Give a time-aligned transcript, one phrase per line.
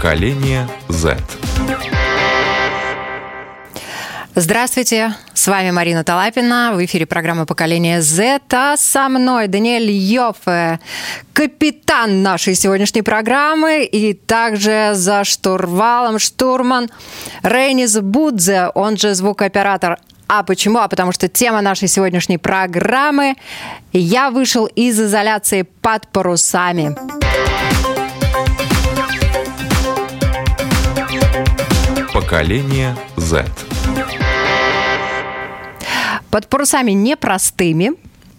[0.00, 1.18] Поколение Z.
[4.34, 10.80] Здравствуйте, с вами Марина Талапина, в эфире программы «Поколение Z», а со мной Даниэль Йоффе,
[11.34, 16.88] капитан нашей сегодняшней программы, и также за штурвалом штурман
[17.42, 19.98] Рейнис Будзе, он же звукооператор
[20.28, 20.78] а почему?
[20.78, 23.34] А потому что тема нашей сегодняшней программы
[23.92, 27.29] «Я вышел из изоляции под парусами».
[32.12, 33.46] Поколение Z.
[36.30, 37.92] Под парусами непростыми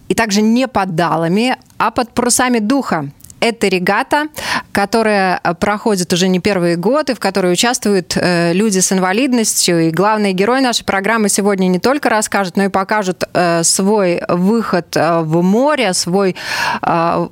[0.10, 3.10] и также не подалами, а под парусами духа.
[3.42, 4.28] Это регата,
[4.72, 9.88] которая проходит уже не первый год, и в которой участвуют э, люди с инвалидностью.
[9.88, 14.96] И главный герой нашей программы сегодня не только расскажет, но и покажет э, свой выход
[14.96, 16.36] э, в море, свой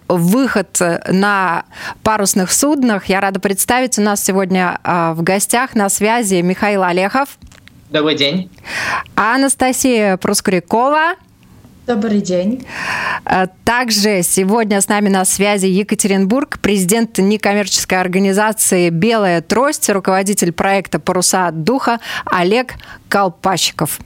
[0.07, 1.63] выход на
[2.03, 3.05] парусных суднах.
[3.05, 7.37] Я рада представить, у нас сегодня в гостях на связи Михаил Олехов.
[7.91, 8.49] Добрый день.
[9.15, 11.15] Анастасия Проскурякова.
[11.89, 12.67] Добрый день.
[13.25, 20.99] А, также сегодня с нами на связи Екатеринбург, президент некоммерческой организации «Белая трость», руководитель проекта
[20.99, 22.75] «Паруса духа» Олег
[23.07, 23.99] Колпачиков.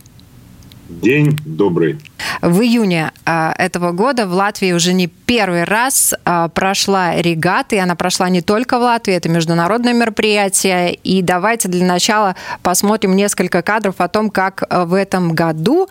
[0.87, 1.99] День добрый.
[2.41, 7.79] В июне а, этого года в Латвии уже не первый раз а, прошла регата, и
[7.79, 10.93] она прошла не только в Латвии, это международное мероприятие.
[10.93, 15.89] И давайте для начала посмотрим несколько кадров о том, как в этом году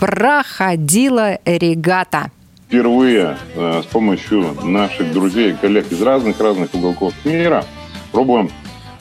[0.00, 2.30] проходила регата.
[2.66, 7.66] Впервые э, с помощью наших друзей и коллег из разных-разных уголков мира
[8.10, 8.50] пробуем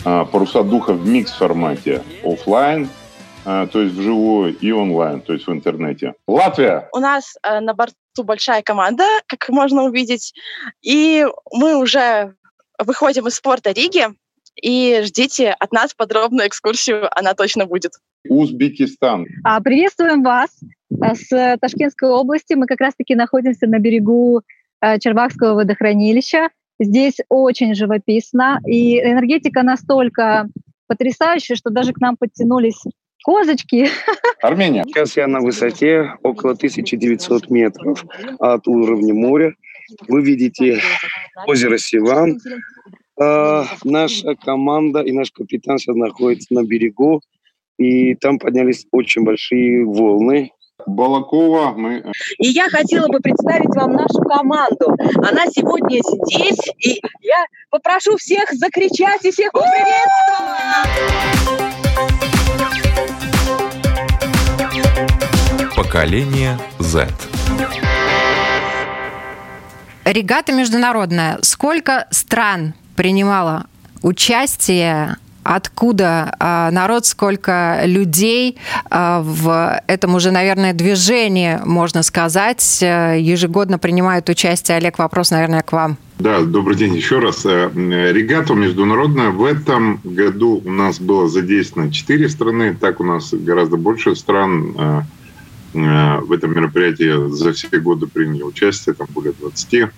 [0.03, 2.89] э, паруса духа в микс-формате офлайн,
[3.45, 6.15] э, то есть вживую, и онлайн, то есть в интернете.
[6.27, 6.89] Латвия!
[6.91, 10.33] У нас э, на борту большая команда, как можно увидеть,
[10.81, 12.35] и мы уже
[12.77, 14.07] выходим из порта Риги,
[14.61, 17.93] и ждите от нас подробную экскурсию, она точно будет.
[18.27, 19.25] Узбекистан.
[19.43, 20.49] А, приветствуем вас
[20.91, 22.53] э, с Ташкентской области.
[22.53, 24.41] Мы как раз-таки находимся на берегу
[24.81, 26.49] э, Червакского водохранилища.
[26.79, 30.47] Здесь очень живописно, и энергетика настолько
[30.87, 32.81] потрясающая, что даже к нам подтянулись
[33.23, 33.89] козочки.
[34.41, 34.83] Армения.
[34.85, 38.05] Сейчас я на высоте около 1900 метров
[38.39, 39.53] от уровня моря.
[40.07, 40.81] Вы видите
[41.47, 42.39] озеро Сиван.
[43.19, 47.21] А, наша команда и наш капитан сейчас находится на берегу,
[47.79, 50.51] и там поднялись очень большие волны.
[50.85, 51.73] Балакова.
[51.75, 52.03] Мы...
[52.37, 54.95] И я хотела бы представить вам нашу команду.
[55.17, 59.99] Она сегодня здесь, и я попрошу всех закричать и всех поприветствовать.
[65.75, 67.07] Поколение Z.
[70.05, 71.39] Регата международная.
[71.41, 73.67] Сколько стран принимала
[74.01, 78.57] участие откуда а, народ, сколько людей
[78.89, 84.77] а, в этом уже, наверное, движении, можно сказать, э, ежегодно принимают участие.
[84.77, 85.97] Олег, вопрос, наверное, к вам.
[86.19, 87.45] Да, добрый день еще раз.
[87.45, 89.29] Э, регата международная.
[89.29, 92.75] В этом году у нас было задействовано четыре страны.
[92.79, 95.01] Так у нас гораздо больше стран э,
[95.73, 99.89] в этом мероприятии за все годы приняли участие, там более 20.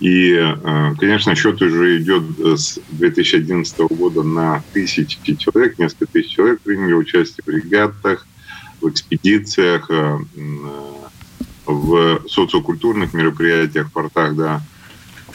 [0.00, 6.60] И, э, конечно, счет уже идет с 2011 года на тысячи человек, несколько тысяч человек
[6.60, 8.26] приняли участие в регатах,
[8.82, 10.18] в экспедициях, э,
[11.64, 14.62] в социокультурных мероприятиях, в портах, да.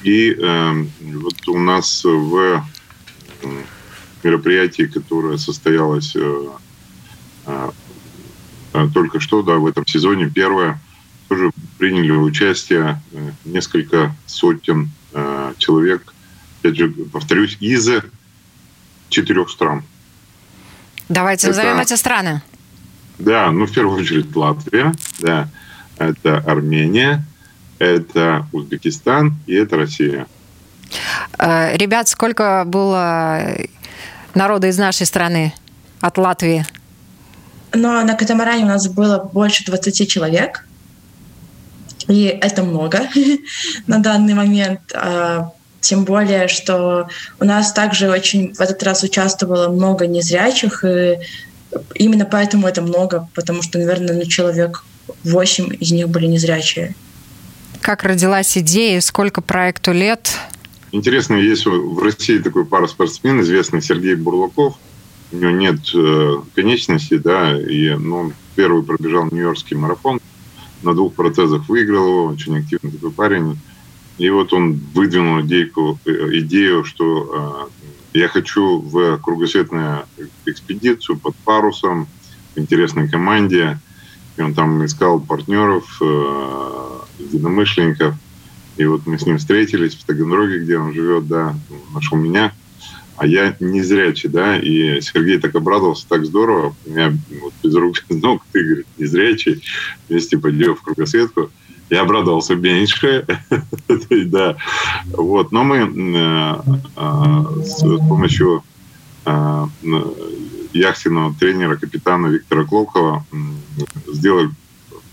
[0.04, 2.64] И э, вот у нас в
[4.24, 6.16] мероприятии, которое состоялось
[8.94, 10.80] только что, да, в этом сезоне, первое–
[11.32, 16.14] тоже приняли участие э, несколько сотен э, человек,
[16.60, 17.90] опять же, повторюсь, из
[19.08, 19.82] четырех стран.
[21.08, 22.42] Давайте это, назовем эти страны.
[23.18, 25.48] Да, ну, в первую очередь Латвия, да,
[25.98, 27.26] это Армения,
[27.80, 30.28] это Узбекистан и это Россия.
[31.40, 33.56] Э, ребят, сколько было
[34.34, 35.54] народа из нашей страны
[36.02, 36.66] от Латвии?
[37.74, 40.66] Но на катамаране у нас было больше 20 человек.
[42.12, 43.08] И это много
[43.88, 44.82] на данный момент.
[44.94, 47.08] А, тем более, что
[47.40, 51.18] у нас также очень в этот раз участвовало много незрячих, и
[51.96, 54.84] именно поэтому это много, потому что, наверное, ну, человек
[55.24, 56.96] 8 из них были незрячие.
[57.80, 60.38] Как родилась идея, сколько проекту лет?
[60.92, 64.76] Интересно, есть в России такой пара спортсмен, известный Сергей Бурлаков.
[65.32, 70.20] У него нет э, конечностей, да, и ну, первый пробежал Нью-Йоркский марафон
[70.84, 73.58] на двух протезах выиграл его, очень активный такой парень.
[74.18, 77.70] И вот он выдвинул идейку, идею, что
[78.14, 80.06] я хочу в кругосветную
[80.46, 82.08] экспедицию под парусом,
[82.56, 83.80] в интересной команде.
[84.38, 88.16] И он там искал партнеров, э, единомышленников.
[88.78, 91.56] И вот мы с ним встретились в Таганроге, где он живет, да,
[91.94, 92.54] нашел меня.
[93.22, 96.76] А я не зрячий, да, и Сергей так обрадовался, так здорово.
[96.88, 99.64] У меня вот без рук, без ног, ты, говорит, не зрячий,
[100.10, 101.52] вместе пойдем в кругосветку.
[101.92, 103.28] Я обрадовался меньше,
[104.26, 104.58] да.
[105.10, 106.56] Вот, но мы э,
[106.96, 108.64] э, с помощью
[109.26, 109.68] э,
[110.74, 113.24] яхтенного тренера, капитана Виктора Клокова
[114.08, 114.50] сделали,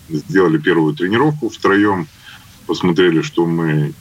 [0.09, 2.09] сделали первую тренировку втроем,
[2.67, 3.93] посмотрели, что мы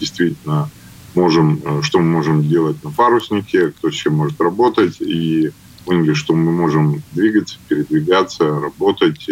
[0.00, 0.68] действительно
[1.14, 5.50] можем, что мы можем делать на паруснике, кто с чем может работать, и
[5.84, 9.28] поняли, что мы можем двигаться, передвигаться, работать,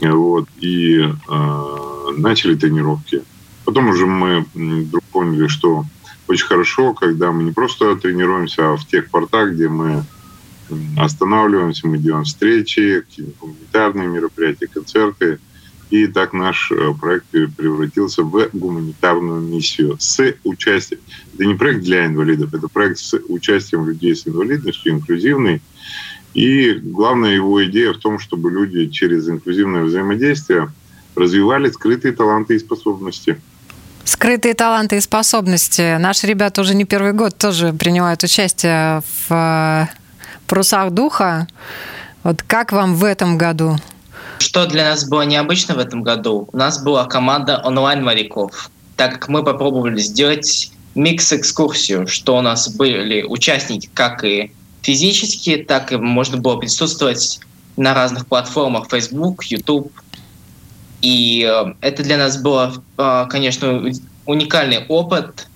[0.00, 3.22] вот, и э, начали тренировки.
[3.64, 5.84] Потом уже мы вдруг поняли, что
[6.26, 10.04] очень хорошо, когда мы не просто тренируемся, а в тех портах, где мы
[10.96, 15.38] останавливаемся, мы делаем встречи, какие-то гуманитарные мероприятия, концерты.
[15.90, 21.00] И так наш э, проект превратился в гуманитарную миссию с участием.
[21.34, 25.60] Это не проект для инвалидов, это проект с участием людей с инвалидностью, инклюзивный.
[26.32, 30.72] И главная его идея в том, чтобы люди через инклюзивное взаимодействие
[31.14, 33.40] развивали скрытые таланты и способности.
[34.04, 35.96] Скрытые таланты и способности.
[35.98, 39.86] Наши ребята уже не первый год тоже принимают участие в э,
[40.46, 41.46] парусах духа.
[42.22, 43.76] Вот как вам в этом году?
[44.44, 46.50] Что для нас было необычно в этом году?
[46.52, 53.22] У нас была команда онлайн-моряков, так как мы попробовали сделать микс-экскурсию, что у нас были
[53.22, 54.52] участники как и
[54.82, 57.40] физически, так и можно было присутствовать
[57.78, 59.90] на разных платформах Facebook, YouTube.
[61.00, 63.82] И э, это для нас было, э, конечно,
[64.26, 65.48] уникальный опыт,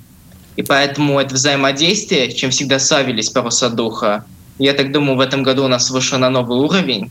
[0.57, 4.25] и поэтому это взаимодействие, чем всегда славились паруса духа,
[4.59, 7.11] я так думаю, в этом году у нас вышло на новый уровень,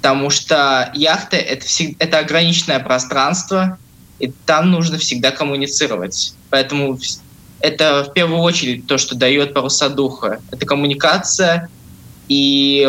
[0.00, 3.78] потому что яхта это, всегда, это ограниченное пространство,
[4.18, 6.34] и там нужно всегда коммуницировать.
[6.50, 6.98] Поэтому
[7.60, 10.40] это в первую очередь то, что дает паруса духа.
[10.50, 11.68] Это коммуникация,
[12.28, 12.88] и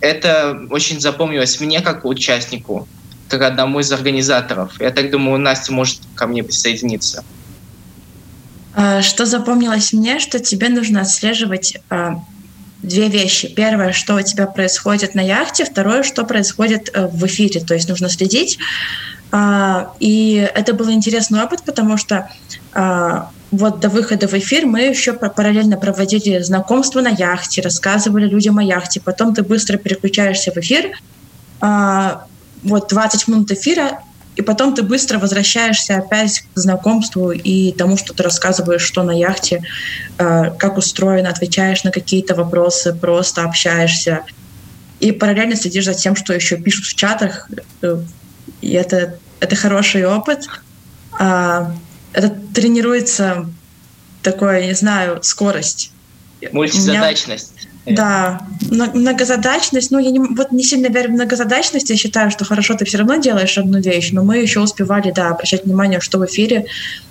[0.00, 2.86] это очень запомнилось мне как участнику,
[3.28, 4.80] как одному из организаторов.
[4.80, 7.24] Я так думаю, Настя может ко мне присоединиться.
[8.74, 12.22] А, что запомнилось мне, что тебе нужно отслеживать а,
[12.82, 13.48] две вещи.
[13.48, 17.60] Первое, что у тебя происходит на яхте, второе, что происходит э, в эфире.
[17.60, 18.58] То есть нужно следить.
[19.30, 22.28] А, и это был интересный опыт, потому что
[23.52, 28.62] вот до выхода в эфир мы еще параллельно проводили знакомство на яхте, рассказывали людям о
[28.62, 29.00] яхте.
[29.00, 30.98] Потом ты быстро переключаешься в эфир.
[31.60, 32.24] А,
[32.62, 34.00] вот 20 минут эфира,
[34.36, 39.10] и потом ты быстро возвращаешься опять к знакомству и тому, что ты рассказываешь, что на
[39.10, 39.62] яхте,
[40.16, 44.24] а, как устроено, отвечаешь на какие-то вопросы, просто общаешься.
[45.00, 47.48] И параллельно следишь за тем, что еще пишут в чатах.
[47.82, 47.98] Э,
[48.62, 50.48] и это, это хороший опыт.
[51.18, 51.74] А,
[52.14, 53.50] это тренируется
[54.22, 55.92] такое, не знаю, скорость.
[56.52, 57.61] Мультизадачность.
[57.84, 58.46] Меня, да,
[58.94, 59.90] многозадачность.
[59.90, 61.90] Ну, я не, вот не сильно верю в многозадачность.
[61.90, 65.30] Я считаю, что хорошо ты все равно делаешь одну вещь, но мы еще успевали, да,
[65.30, 66.66] обращать внимание, что в эфире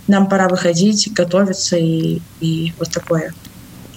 [0.07, 3.33] нам пора выходить, готовиться и, и вот такое.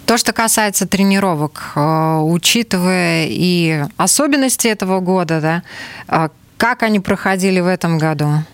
[0.07, 5.63] То, что касается тренировок, э, учитывая и особенности этого года, да,
[6.09, 6.29] э,
[6.59, 8.45] как они проходили в этом году?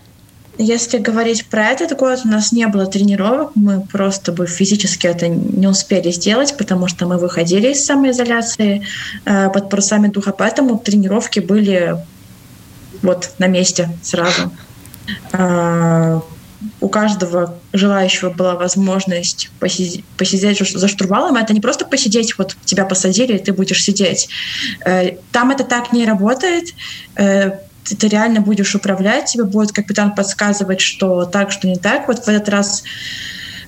[0.62, 5.26] Если говорить про этот год, у нас не было тренировок, мы просто бы физически это
[5.26, 8.86] не успели сделать, потому что мы выходили из самоизоляции
[9.24, 11.96] э, под парусами духа, поэтому тренировки были
[13.00, 14.52] вот на месте сразу.
[15.32, 16.20] Э,
[16.82, 21.36] у каждого желающего была возможность посидеть, посидеть за штурвалом.
[21.36, 24.28] Это не просто посидеть, вот тебя посадили, и ты будешь сидеть.
[24.84, 26.74] Э, там это так не работает
[27.16, 27.52] э,
[27.94, 32.08] ты реально будешь управлять, тебе будет капитан подсказывать, что так, что не так.
[32.08, 32.82] Вот в этот раз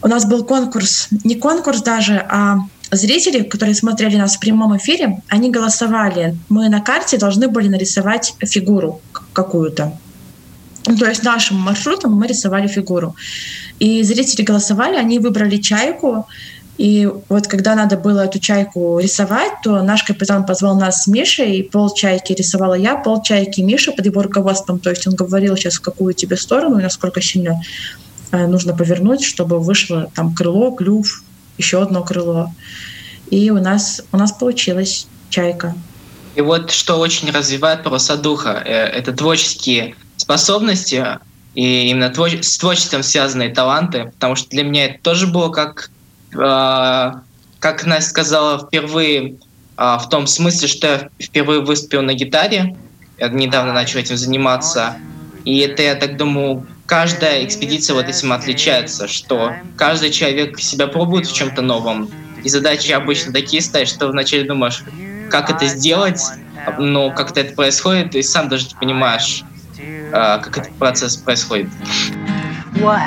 [0.03, 2.57] у нас был конкурс, не конкурс даже, а
[2.91, 6.37] зрители, которые смотрели нас в прямом эфире, они голосовали.
[6.49, 9.01] Мы на карте должны были нарисовать фигуру
[9.33, 9.97] какую-то.
[10.87, 13.15] Ну, то есть нашим маршрутом мы рисовали фигуру.
[13.79, 16.27] И зрители голосовали, они выбрали чайку,
[16.79, 21.69] и вот когда надо было эту чайку рисовать, то наш капитан позвал нас с Мишей,
[21.71, 24.79] пол чайки рисовала я, пол чайки Миша под его руководством.
[24.79, 27.63] То есть он говорил сейчас, в какую тебе сторону и насколько сильно
[28.31, 31.23] э, нужно повернуть, чтобы вышло там крыло, клюв,
[31.59, 32.53] еще одно крыло.
[33.31, 35.75] И у нас, у нас получилась чайка.
[36.35, 41.19] И вот что очень развивает паруса духа, э, это творческие способности
[41.55, 42.11] и именно
[42.43, 45.91] с творчеством связанные таланты, потому что для меня это тоже было как
[46.33, 49.37] как Настя сказала, впервые
[49.77, 52.77] а, в том смысле, что я впервые выступил на гитаре.
[53.19, 54.97] Я недавно начал этим заниматься.
[55.45, 61.27] И это, я так думаю, каждая экспедиция вот этим отличается, что каждый человек себя пробует
[61.27, 62.11] в чем-то новом.
[62.45, 64.85] И задачи обычно такие стоят, что вначале думаешь,
[65.31, 66.23] как это сделать,
[66.79, 69.43] но как-то это происходит, и сам даже не понимаешь,
[70.13, 71.69] а, как этот процесс происходит.
[72.81, 72.99] my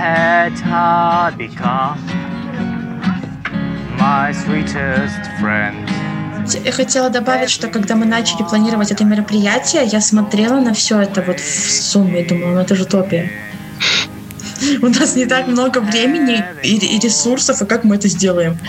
[1.32, 2.35] sweetest friend.
[6.64, 11.24] Я хотела добавить, что когда мы начали планировать это мероприятие, я смотрела на все это
[11.24, 13.32] вот в сумме и думала, ну это же топия.
[14.82, 18.60] У нас не так много времени и ресурсов, и как мы это сделаем?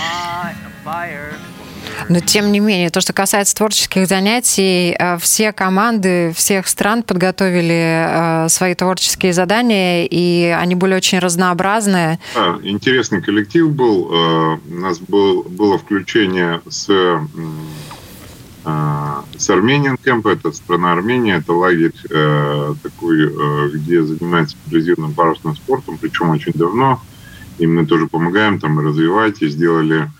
[2.08, 8.44] Но тем не менее, то, что касается творческих занятий, э, все команды всех стран подготовили
[8.44, 12.20] э, свои творческие задания, и они были очень разнообразные.
[12.34, 14.10] Да, интересный коллектив был.
[14.12, 16.88] Э, у нас был, было включение с
[19.38, 21.92] с Армениан Кэмп, это страна Армения, это лагерь
[22.82, 27.00] такой, где занимается инклюзивным парусным спортом, причем очень давно.
[27.58, 30.10] Им мы тоже помогаем там развивать, и сделали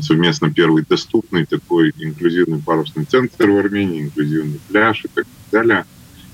[0.00, 5.84] совместно первый доступный такой инклюзивный парусный центр в Армении, инклюзивный пляж и так далее.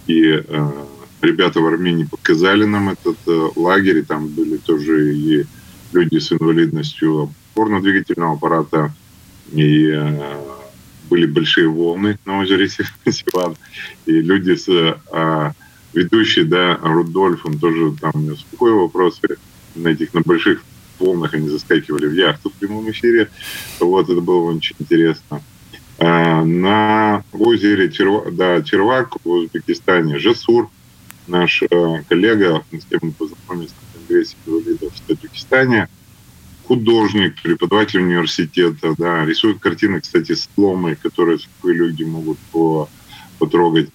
[0.07, 0.85] И э,
[1.23, 5.47] ребята в Армении показали нам этот э, лагерь, и там были тоже и
[5.93, 8.95] люди с инвалидностью опорно-двигательного аппарата,
[9.53, 10.45] и э,
[11.09, 12.69] были большие волны на озере
[13.07, 13.57] Сиван,
[14.05, 15.53] и люди с э,
[15.95, 19.39] ведущий, да, Рудольф, он тоже там у него вопросы
[19.75, 20.63] на этих, на больших
[21.00, 23.29] волнах они заскакивали в яхту в прямом эфире.
[23.81, 25.43] Вот, это было очень интересно.
[25.99, 30.69] А, на озере Черва, да, Червак в Узбекистане Жасур,
[31.26, 35.88] наш э, коллега, с кем мы познакомились на Конгрессе инвалидов в Таджикистане,
[36.65, 42.91] художник, преподаватель университета, да, рисует картины, кстати, с ломой, которые люди могут по,
[43.38, 43.88] потрогать.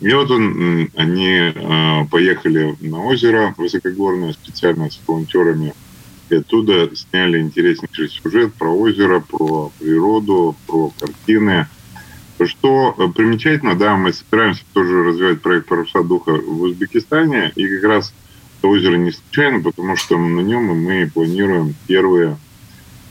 [0.00, 5.72] И вот он, они э, поехали на озеро высокогорное специально с волонтерами–
[6.30, 11.66] и оттуда сняли интереснейший сюжет про озеро, про природу, про картины.
[12.44, 18.14] Что примечательно, да, мы собираемся тоже развивать проект «Паруса духа» в Узбекистане, и как раз
[18.58, 22.36] это озеро не случайно, потому что на нем мы планируем первые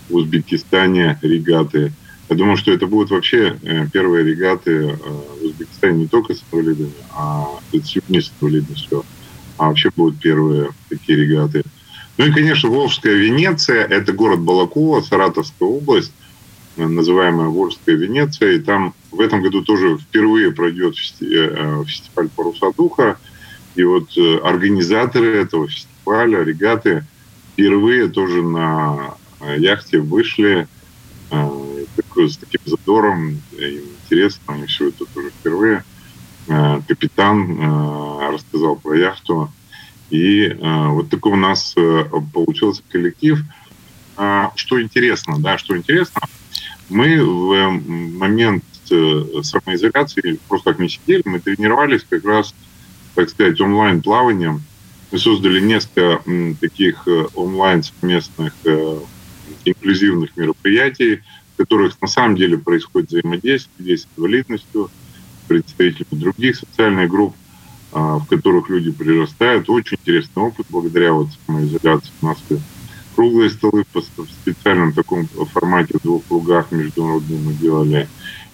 [0.09, 1.91] в Узбекистане регаты.
[2.29, 6.43] Я думаю, что это будут вообще э, первые регаты э, в Узбекистане не только с
[6.51, 9.03] инвалидами, а с инвалидностью,
[9.57, 11.63] а вообще будут первые такие регаты–
[12.17, 16.11] ну и, конечно, Волжская Венеция– это город Балакова, Саратовская область,
[16.75, 18.53] называемая Волжская Венеция.
[18.53, 23.19] И там в этом году тоже впервые пройдет э, фестиваль «Паруса духа».
[23.75, 27.05] И вот э, организаторы этого фестиваля, регаты,
[27.53, 30.67] впервые тоже на э, яхте вышли
[31.29, 35.83] с таким задором, интересно, они все это тоже впервые.
[36.87, 37.59] Капитан
[38.31, 39.51] рассказал про яхту,
[40.09, 43.39] и э, вот такой у нас э, получился коллектив.
[44.15, 46.21] А, что интересно, да, что интересно,
[46.89, 48.63] мы в э, момент
[49.41, 52.55] самоизоляции просто как не сидели, мы тренировались как раз,
[53.15, 54.61] так сказать, онлайн-плаванием.
[55.11, 56.21] Мы создали несколько
[56.61, 58.53] таких онлайн совместных
[59.65, 61.17] инклюзивных мероприятий,
[61.53, 64.89] в которых на самом деле происходит взаимодействие, с инвалидностью,
[65.49, 67.35] представители других социальных групп–
[67.97, 69.69] в которых люди прирастают.
[69.69, 72.11] Очень интересный опыт благодаря вот самоизоляции.
[72.21, 72.37] У нас
[73.15, 74.01] круглые столы в
[74.41, 78.07] специальном таком формате в двух кругах международные мы делали.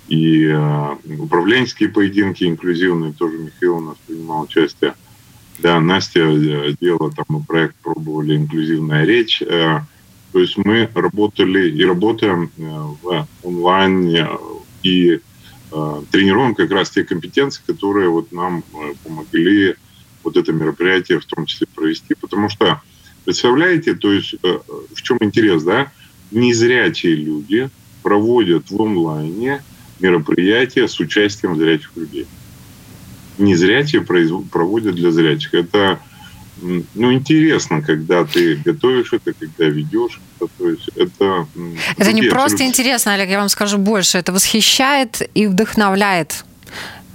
[0.08, 4.96] И э, управленческие поединки инклюзивные, тоже Михаил у нас принимал участие.
[5.60, 9.42] Да, Настя э, делала там мы проект, пробовали инклюзивная речь.
[9.42, 9.82] Э,
[10.32, 12.62] то есть мы работали и работаем э,
[13.02, 14.28] в онлайн
[14.82, 15.20] и
[16.12, 19.76] тренируем как раз те компетенции, которые вот нам э, помогли
[20.24, 22.16] вот это мероприятие в том числе провести.
[22.16, 22.82] Потому что,
[23.26, 24.60] представляете, то есть э,
[24.96, 25.92] в чем интерес, да?
[26.32, 27.70] Незрячие люди
[28.02, 29.64] проводят в онлайне
[30.00, 32.28] мероприятия с участием зрячих людей.
[33.38, 35.54] Незрячие проводят для зрячих.
[35.54, 36.00] Это
[36.94, 40.50] ну, интересно, когда ты готовишь это, когда ведешь это.
[40.58, 41.48] То есть это,
[41.98, 42.64] это не просто абсолютно...
[42.64, 44.18] интересно, Олег, я вам скажу больше.
[44.18, 46.46] Это восхищает и вдохновляет.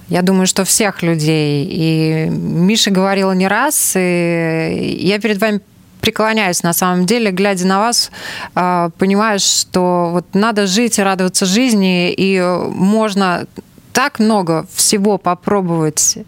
[0.07, 1.67] Я думаю, что всех людей.
[1.69, 5.61] И Миша говорила не раз, и я перед вами
[6.01, 8.09] преклоняюсь на самом деле, глядя на вас,
[8.55, 12.39] а, понимаешь, что вот надо жить и радоваться жизни, и
[12.71, 13.45] можно
[13.91, 16.19] так много всего попробовать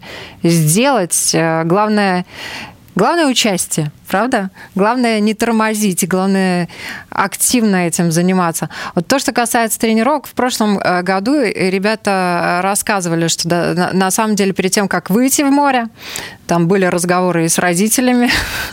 [0.42, 1.30] сделать.
[1.32, 2.26] Главное
[2.94, 4.50] Главное участие, правда?
[4.74, 6.68] Главное не тормозить, главное
[7.08, 8.68] активно этим заниматься.
[8.94, 14.36] Вот то, что касается тренировок, в прошлом э, году ребята рассказывали, что да, на самом
[14.36, 15.86] деле перед тем, как выйти в море,
[16.46, 18.28] там были разговоры и с родителями,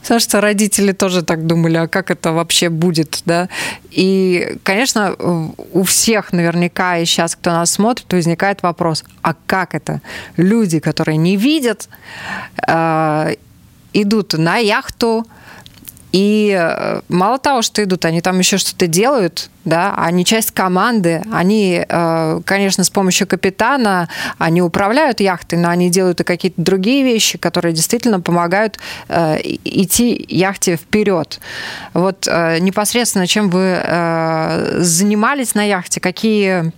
[0.00, 3.50] потому что родители тоже так думали, а как это вообще будет, да?
[3.90, 10.00] И, конечно, у всех наверняка и сейчас, кто нас смотрит, возникает вопрос, а как это?
[10.38, 11.90] Люди, которые не видят,
[12.66, 13.34] э,
[14.02, 15.26] идут на яхту,
[16.16, 21.22] и э, мало того, что идут, они там еще что-то делают, да, они часть команды,
[21.30, 27.04] они, э, конечно, с помощью капитана, они управляют яхтой, но они делают и какие-то другие
[27.04, 31.38] вещи, которые действительно помогают э, идти яхте вперед.
[31.92, 33.82] Вот непосредственно чем вы
[34.78, 36.72] занимались на яхте, какие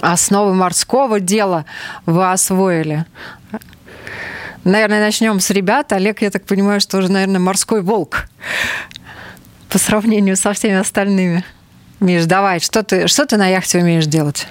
[0.00, 1.64] основы морского дела
[2.06, 3.06] вы освоили?
[4.64, 5.92] Наверное, начнем с ребят.
[5.92, 8.28] Олег, я так понимаю, что уже, наверное, морской волк
[9.68, 11.44] по сравнению со всеми остальными.
[12.00, 14.46] Миш, давай, что ты, что ты на яхте умеешь делать?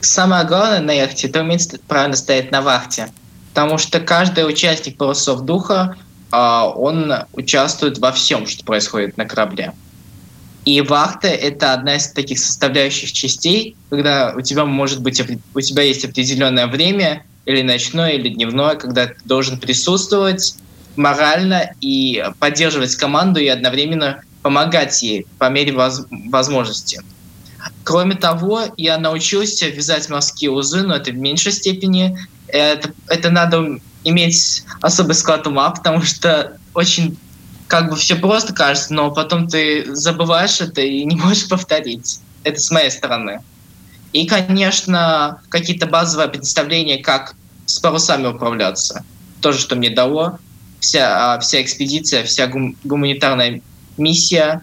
[0.00, 3.08] Самое главное на яхте– это уметь правильно стоять на вахте.
[3.54, 5.96] Потому что каждый участник парусов духа,
[6.30, 9.72] а, он участвует во всем, что происходит на корабле.
[10.64, 15.22] И вахта– это одна из таких составляющих частей, когда у тебя может быть
[15.54, 20.56] у тебя есть определенное время– или ночное, или дневное, когда ты должен присутствовать
[20.96, 27.00] морально и поддерживать команду и одновременно помогать ей по мере воз возможности.
[27.84, 32.18] Кроме того, я научился вязать морские узы, но это в меньшей степени.
[32.48, 37.16] Это, это надо иметь особый склад ума, потому что очень
[37.68, 42.20] как бы все просто кажется, но потом ты забываешь это и не можешь повторить.
[42.44, 43.40] Это с моей стороны.
[44.12, 47.34] И, конечно, какие-то базовые представления, как
[47.66, 49.04] с парусами управляться.
[49.40, 50.38] тоже что мне дало.
[50.80, 53.60] Вся, а, вся экспедиция, вся гум, гуманитарная
[53.96, 54.62] миссия.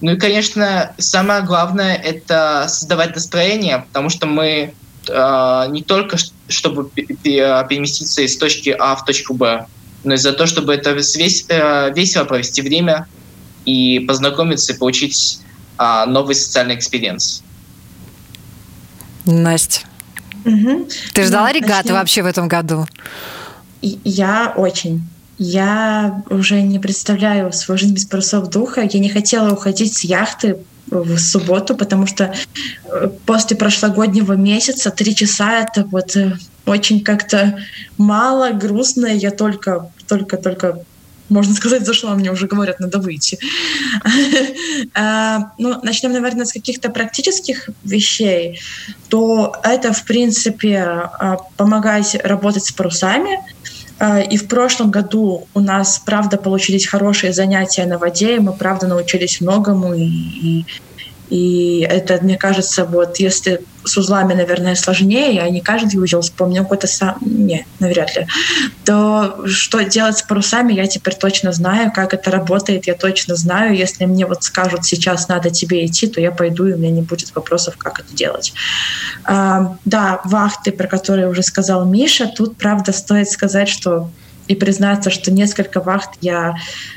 [0.00, 4.72] Ну и, конечно, самое главное— это создавать настроение, потому что мы
[5.08, 6.16] э, не только
[6.48, 9.66] чтобы переместиться из точки А в точку Б,
[10.04, 13.06] но и за то, чтобы это весь, э, весело провести время
[13.64, 15.40] и познакомиться и получить
[15.78, 17.42] э, новый социальный experience.
[19.30, 19.80] Настя.
[20.44, 20.88] Угу.
[21.12, 22.86] Ты ждала ну, регаты вообще в этом году?
[23.82, 25.02] Я очень.
[25.38, 28.82] Я уже не представляю свою жизнь без парусов духа.
[28.82, 30.58] Я не хотела уходить с яхты
[30.90, 32.34] в субботу, потому что
[32.84, 36.36] э, после прошлогоднего месяца три часа это вот э,
[36.66, 37.58] очень как-то
[37.98, 39.06] мало, грустно.
[39.06, 40.80] Я только, только, только
[41.28, 43.38] можно сказать, зашла, мне уже говорят, надо выйти.
[44.94, 48.60] А, ну, начнем, наверное, с каких-то практических вещей.
[49.08, 53.40] То это, в принципе, а, помогать работать с парусами.
[53.98, 58.52] А, и в прошлом году у нас, правда, получились хорошие занятия на воде, и мы,
[58.52, 60.66] правда, научились многому, и, и
[61.30, 66.62] и это, мне кажется, вот если с узлами, наверное, сложнее, я не каждый узел вспомнил
[66.62, 67.16] какой-то сам...
[67.20, 68.26] Не, навряд ли.
[68.84, 73.76] То что делать с парусами, я теперь точно знаю, как это работает, я точно знаю.
[73.76, 77.02] Если мне вот скажут, сейчас надо тебе идти, то я пойду, и у меня не
[77.02, 78.52] будет вопросов, как это делать.
[79.24, 84.10] А, да, вахты, про которые уже сказал Миша, тут, правда, стоит сказать, что
[84.48, 86.56] и признаться, что несколько вахт я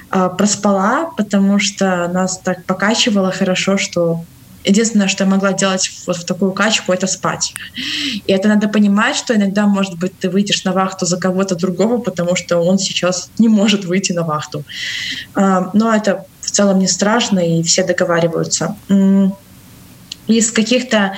[0.09, 4.23] э, проспала, потому что нас так покачивало хорошо, что
[4.63, 7.53] единственное, что я могла делать вот в такую качку, это спать.
[8.27, 11.97] И это надо понимать, что иногда, может быть, ты выйдешь на вахту за кого-то другого,
[11.99, 14.63] потому что он сейчас не может выйти на вахту.
[15.35, 18.75] Э, но это в целом не страшно, и все договариваются.
[20.27, 21.17] Из каких-то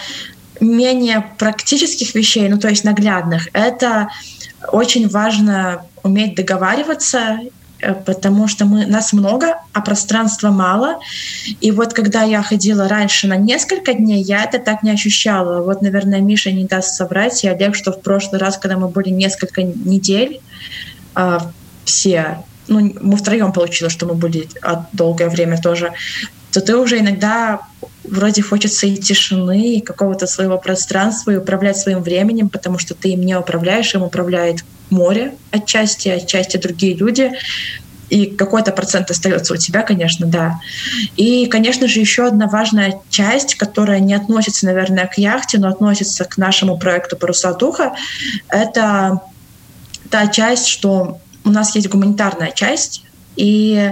[0.60, 4.10] менее практических вещей, ну то есть наглядных, это
[4.72, 7.40] очень важно уметь договариваться,
[8.06, 11.00] потому что мы, нас много, а пространства мало.
[11.62, 15.62] И вот когда я ходила раньше на несколько дней, я это так не ощущала.
[15.64, 19.10] Вот, наверное, Миша не даст соврать, и Олег, что в прошлый раз, когда мы были
[19.10, 20.40] несколько недель,
[21.16, 21.52] а,
[21.86, 24.48] все, ну, мы втроем получилось, что мы были
[24.94, 25.94] долгое время тоже,
[26.54, 27.62] то ты уже иногда
[28.04, 33.10] вроде хочется и тишины, и какого-то своего пространства, и управлять своим временем, потому что ты
[33.10, 37.32] им не управляешь, им управляет море отчасти, отчасти другие люди.
[38.10, 40.60] И какой-то процент остается у тебя, конечно, да.
[41.16, 46.26] И, конечно же, еще одна важная часть, которая не относится, наверное, к яхте, но относится
[46.26, 47.94] к нашему проекту «Паруса духа»,
[48.50, 49.22] это
[50.12, 53.04] та часть, что у нас есть гуманитарная часть,
[53.36, 53.92] и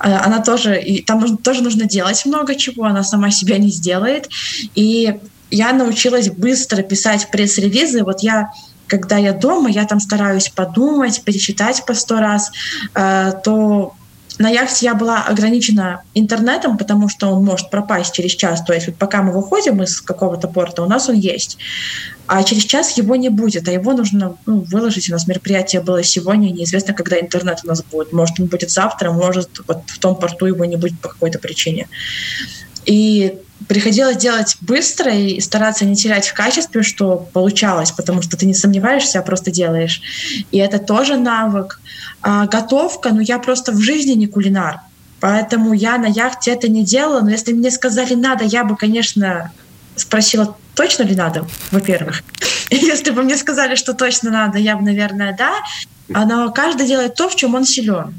[0.00, 4.28] она тоже, и там тоже нужно делать много чего, она сама себя не сделает.
[4.74, 5.18] И
[5.50, 8.04] я научилась быстро писать пресс-релизы.
[8.04, 8.50] Вот я
[8.86, 12.50] когда я дома, я там стараюсь подумать, перечитать по сто раз,
[12.94, 13.94] э, то
[14.38, 18.62] на яхте я была ограничена интернетом, потому что он может пропасть через час.
[18.64, 21.58] То есть вот пока мы выходим из какого-то порта, у нас он есть.
[22.26, 25.08] А через час его не будет, а его нужно ну, выложить.
[25.08, 28.12] У нас мероприятие было сегодня, неизвестно, когда интернет у нас будет.
[28.12, 31.88] Может, он будет завтра, может, вот в том порту его не будет по какой-то причине.
[32.86, 38.46] И приходилось делать быстро и стараться не терять в качестве, что получалось, потому что ты
[38.46, 40.00] не сомневаешься, а просто делаешь.
[40.50, 41.80] И это тоже навык.
[42.22, 44.80] А готовка, ну я просто в жизни не кулинар.
[45.20, 47.20] Поэтому я на яхте это не делала.
[47.20, 49.52] Но если мне сказали надо, я бы, конечно,
[49.96, 52.22] спросила, точно ли надо, во-первых.
[52.70, 55.54] Если бы мне сказали, что точно надо, я бы, наверное, да.
[56.08, 58.14] Но каждый делает то, в чем он силен.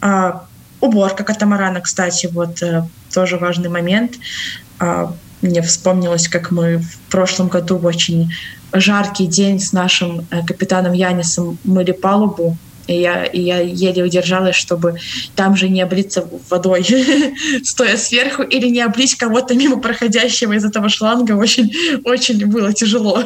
[0.00, 0.46] А,
[0.80, 4.14] уборка катамарана, кстати, вот э, тоже важный момент.
[4.78, 8.32] А, мне вспомнилось, как мы в прошлом году в очень
[8.72, 12.56] жаркий день с нашим э, капитаном Янисом мыли палубу,
[12.88, 14.96] и я, и я еле удержалась, чтобы
[15.36, 16.86] там же не облиться водой,
[17.62, 21.32] стоя сверху, или не облить кого-то мимо проходящего из этого шланга.
[21.32, 21.70] Очень,
[22.04, 23.22] очень было тяжело.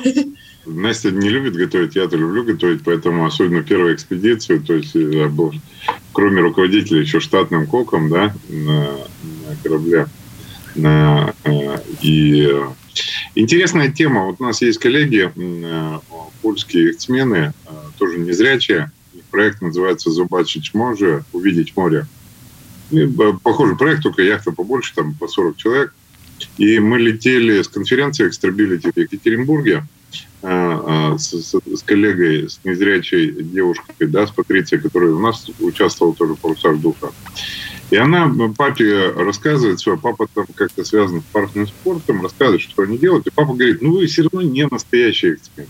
[0.66, 5.52] Настя не любит готовить, я-то люблю готовить, поэтому особенно первую экспедицию, то есть я был,
[6.12, 10.06] кроме руководителя, еще штатным коком, да, на, на корабле.
[10.74, 12.48] На, э, и
[13.34, 14.26] интересная тема.
[14.26, 15.98] Вот у нас есть коллеги, э,
[16.40, 18.90] польские смены, э, тоже незрячие.
[19.32, 22.06] Проект называется «Зубачить може», «Увидеть море».
[23.42, 25.94] Похожий проект, только яхта побольше, там по 40 человек.
[26.58, 29.84] И мы летели с конференции «Экстрабилити» в Екатеринбурге
[30.42, 36.34] с, с, с коллегой, с незрячей девушкой, да, с Патрицией, которая у нас участвовала тоже
[36.34, 37.10] в «Парусах духа».
[37.90, 42.98] И она папе рассказывает, что папа там как-то связан с парусным спортом, рассказывает, что они
[42.98, 43.26] делают.
[43.26, 45.68] И папа говорит, ну вы все равно не настоящий эксмен.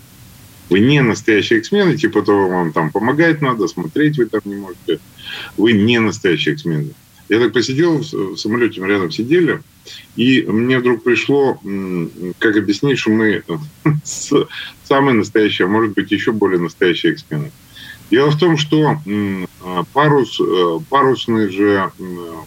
[0.70, 4.56] Вы не настоящий эксмен, и типа того вам там помогать надо, смотреть вы там не
[4.56, 5.00] можете.
[5.56, 6.94] Вы не настоящий эксмен.
[7.28, 9.62] Я так посидел в самолете, мы рядом сидели,
[10.16, 11.58] и мне вдруг пришло,
[12.38, 13.42] как объяснить, что мы
[14.84, 17.50] самые настоящие, а может быть еще более настоящие эксмены.
[18.10, 19.00] Дело в том, что
[19.64, 21.90] а, парус, э, парусные же,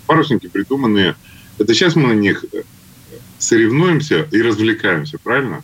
[0.06, 1.16] парусники придуманные,
[1.58, 2.62] это сейчас мы на них э,
[3.40, 5.64] соревнуемся и развлекаемся, правильно?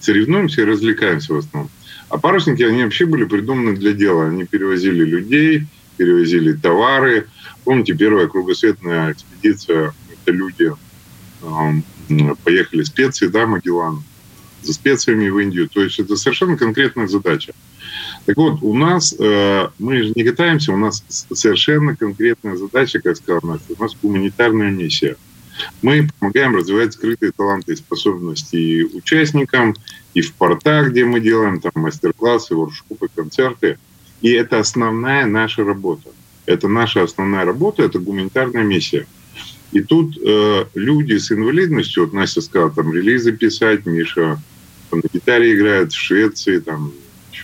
[0.00, 1.70] Соревнуемся и развлекаемся в основном.
[2.08, 4.28] А парусники, они вообще были придуманы для дела.
[4.28, 5.66] Они перевозили людей,
[5.96, 7.26] перевозили товары.
[7.64, 10.72] Помните, первая кругосветная экспедиция, это люди
[11.42, 14.02] э, поехали специи, да, Магеллан,
[14.62, 15.68] за специями в Индию.
[15.68, 17.52] То есть это совершенно конкретная задача.
[18.24, 23.16] Так вот, у нас, э, мы же не катаемся, у нас совершенно конкретная задача, как
[23.16, 25.16] сказал Настя, у нас гуманитарная миссия.
[25.82, 29.74] Мы помогаем развивать скрытые таланты и способности участникам,
[30.18, 33.78] и в портах, где мы делаем там мастер-классы, воркшопы, концерты.
[34.20, 36.10] И это основная наша работа.
[36.44, 39.06] Это наша основная работа, это гуманитарная миссия.
[39.70, 44.40] И тут э, люди с инвалидностью, вот Настя сказала, там релизы писать, Миша
[44.90, 46.92] на гитаре играет в Швеции, там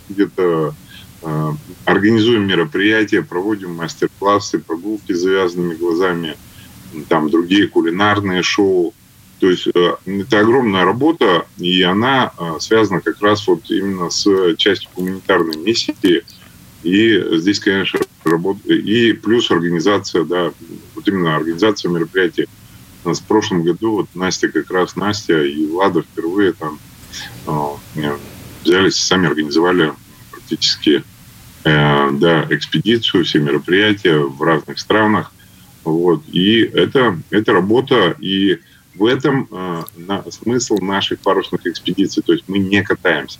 [0.08, 0.74] где-то
[1.22, 1.52] э,
[1.84, 6.36] организуем мероприятия, проводим мастер-классы, прогулки с завязанными глазами,
[7.08, 8.94] там другие кулинарные шоу.
[9.40, 14.26] То есть э, это огромная работа, и она э, связана как раз вот именно с
[14.56, 16.22] частью гуманитарной миссии.
[16.82, 20.52] И здесь, конечно, работа и плюс организация, да,
[20.94, 22.46] вот именно организация мероприятий.
[23.04, 26.78] У нас в прошлом году вот Настя как раз, Настя и Влада впервые там
[28.64, 29.92] взялись, сами организовали
[30.30, 31.04] практически
[31.64, 35.32] э, да, экспедицию, все мероприятия в разных странах.
[35.84, 36.22] Вот.
[36.32, 38.58] И это, это работа, и
[38.94, 42.22] в этом э, на, смысл наших парусных экспедиций.
[42.22, 43.38] То есть мы не катаемся.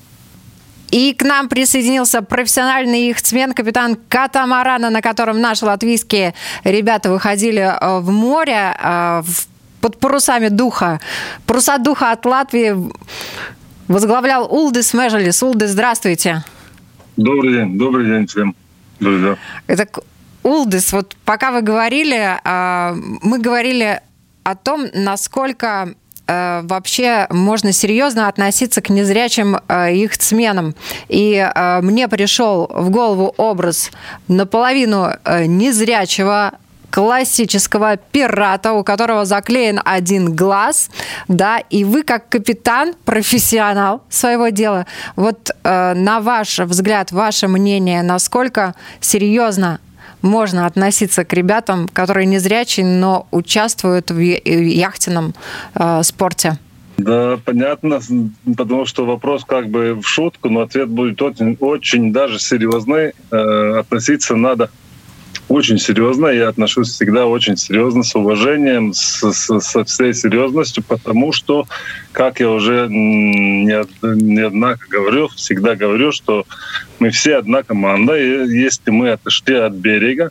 [0.91, 7.99] И к нам присоединился профессиональный яхтсмен, капитан катамарана, на котором наши латвийские ребята выходили э,
[8.01, 9.23] в море э,
[9.81, 11.01] под парусами духа.
[11.47, 12.75] Паруса духа от Латвии
[13.89, 15.43] возглавлял Улдис Межелис.
[15.43, 16.45] Улдис, здравствуйте.
[17.17, 18.55] Добрый день, добрый день всем,
[18.99, 19.37] друзья.
[19.67, 19.89] Это
[20.43, 24.01] Улдис, вот пока вы говорили, а, мы говорили
[24.45, 25.95] о том, насколько
[26.27, 30.75] а, вообще можно серьезно относиться к незрячим а, их сменам.
[31.09, 31.47] И
[31.83, 33.91] мне пришел в голову образ
[34.29, 35.11] наполовину
[35.47, 36.53] незрячего
[36.95, 40.91] классического пирата, у которого заклеен один глаз,
[41.27, 48.05] да, и вы как капитан, профессионал своего дела, вот э, на ваш взгляд, ваше мнение,
[48.05, 49.81] насколько серьезно
[50.25, 55.35] можно относиться к ребятам, которые незрячие, но участвуют в яхтенном
[55.75, 56.59] э, спорте?
[56.97, 58.01] Да, понятно,
[58.57, 63.13] потому что вопрос как бы в шутку, но ответ будет очень, очень даже серьезный.
[63.31, 64.71] Э, относиться надо
[65.49, 66.29] очень серьезно.
[66.29, 71.67] Я отношусь всегда очень серьезно, с уважением, с, с, со всей серьезностью, потому что,
[72.13, 76.47] как я уже неоднократно говорю, всегда говорю, что
[76.99, 80.31] мы все одна команда, и если мы отошли от берега,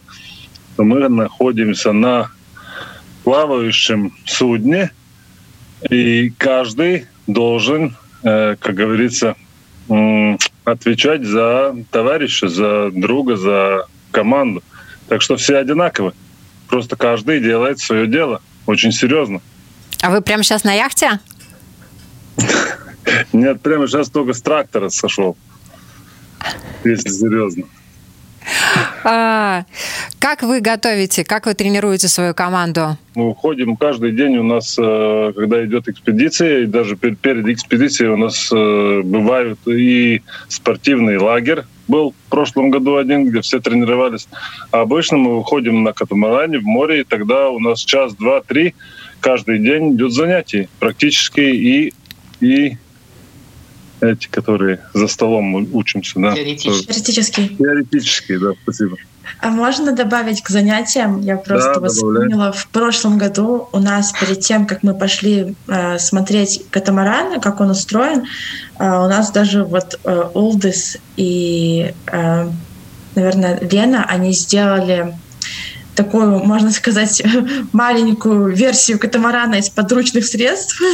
[0.76, 2.32] то мы находимся на
[3.24, 4.92] плавающем судне,
[5.90, 9.36] и каждый должен, э, как говорится,
[10.64, 14.64] отвечать за товарища, за друга, за команду.
[15.14, 16.14] Так что все одинаковы.
[16.68, 18.42] Просто каждый делает свое дело.
[18.66, 19.42] Очень серьезно.
[20.02, 21.20] А вы прямо сейчас на яхте?
[23.32, 25.38] Нет, прямо сейчас только с трактора сошел.
[26.84, 27.66] Если серьезно.
[29.04, 29.66] А,
[30.18, 32.98] как вы готовите, как вы тренируете свою команду?
[33.14, 38.18] Мы уходим каждый день у нас, э, когда идет экспедиция, и даже перед экспедицией у
[38.18, 44.28] нас э, бывают и спортивный лагерь, был в прошлом году один, где все тренировались.
[44.72, 48.76] А обычно мы выходим на катамаране в море, и тогда у нас час, два, три
[49.20, 51.94] каждый день идет занятие практически и,
[52.42, 52.78] и
[54.02, 56.20] эти, которые за столом мы учимся.
[56.20, 56.36] Да?
[56.36, 57.50] Теоретические.
[57.50, 58.98] Теоретические, да, спасибо.
[59.40, 61.22] А можно добавить к занятиям?
[61.22, 66.00] Я просто да, вспомнила, в прошлом году у нас перед тем, как мы пошли э,
[66.00, 68.26] смотреть катамаран, как он устроен,
[68.80, 72.50] э, у нас даже вот э, Улдис и, э,
[73.16, 75.14] наверное, Лена, они сделали
[75.96, 77.24] такую, можно сказать,
[77.74, 80.82] маленькую версию катамарана из подручных средств.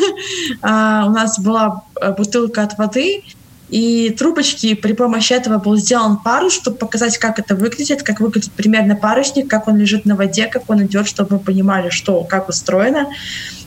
[0.61, 3.23] А, у нас была э, бутылка от воды,
[3.69, 8.51] и трубочки, при помощи этого был сделан парус, чтобы показать, как это выглядит, как выглядит
[8.51, 12.49] примерно парусник, как он лежит на воде, как он идет, чтобы мы понимали, что, как
[12.49, 13.07] устроено.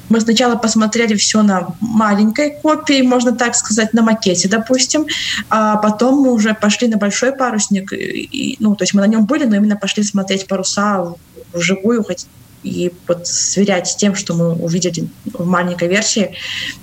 [0.08, 5.06] Мы сначала посмотрели все на маленькой копии, можно так сказать, на макете, допустим,
[5.48, 9.24] а потом мы уже пошли на большой парусник, и, ну, то есть мы на нем
[9.24, 11.14] были, но именно пошли смотреть паруса
[11.52, 12.26] вживую, хоть
[12.62, 16.34] и вот сверять с тем, что мы увидели в маленькой версии,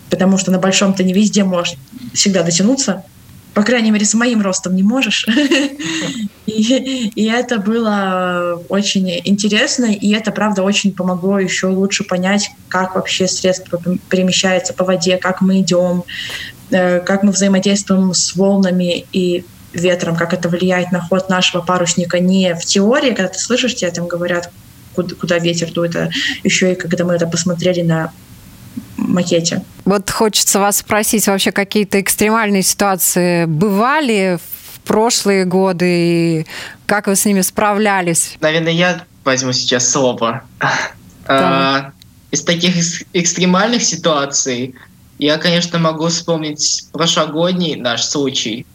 [0.09, 1.75] потому что на большом ты не везде можешь
[2.13, 3.03] всегда дотянуться.
[3.53, 5.27] По крайней мере, с моим ростом не можешь.
[6.45, 12.95] и, и это было очень интересно, и это, правда, очень помогло еще лучше понять, как
[12.95, 16.03] вообще средство перемещается по воде, как мы идем,
[16.69, 22.19] э, как мы взаимодействуем с волнами и ветром, как это влияет на ход нашего парусника
[22.19, 24.51] не в теории, когда ты слышишь, тебе там говорят,
[24.99, 26.09] куда, куда ветер дует, а
[26.43, 28.11] еще и когда мы это посмотрели на
[28.97, 29.63] макете.
[29.85, 36.47] Вот хочется вас спросить, вообще какие-то экстремальные ситуации бывали в прошлые годы, и
[36.85, 38.37] как вы с ними справлялись?
[38.41, 40.43] Наверное, я возьму сейчас слово.
[41.31, 41.91] А,
[42.31, 44.73] из таких экстремальных ситуаций
[45.19, 48.65] я, конечно, могу вспомнить прошлогодний наш случай,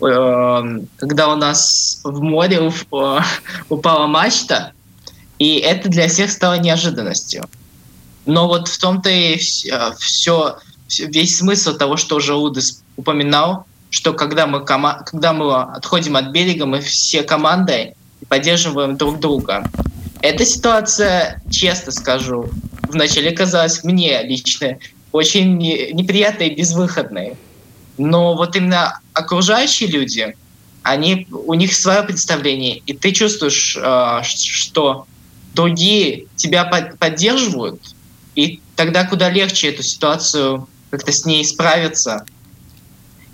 [0.00, 2.72] эм, когда у нас в море
[3.68, 4.72] упала мачта,
[5.42, 7.48] и это для всех стало неожиданностью.
[8.26, 9.36] Но вот в том-то и
[9.98, 10.58] все,
[11.00, 16.28] весь смысл того, что уже Удес упоминал, что когда мы, кома- когда мы отходим от
[16.28, 17.96] берега, мы все командой
[18.28, 19.68] поддерживаем друг друга.
[20.20, 22.48] Эта ситуация, честно скажу,
[22.82, 24.78] вначале казалась мне лично
[25.10, 27.34] очень неприятной и безвыходной.
[27.98, 30.36] Но вот именно окружающие люди,
[30.84, 35.06] они, у них свое представление, и ты чувствуешь, э, что
[35.54, 36.64] другие тебя
[36.98, 37.94] поддерживают,
[38.34, 42.24] и тогда куда легче эту ситуацию как-то с ней справиться.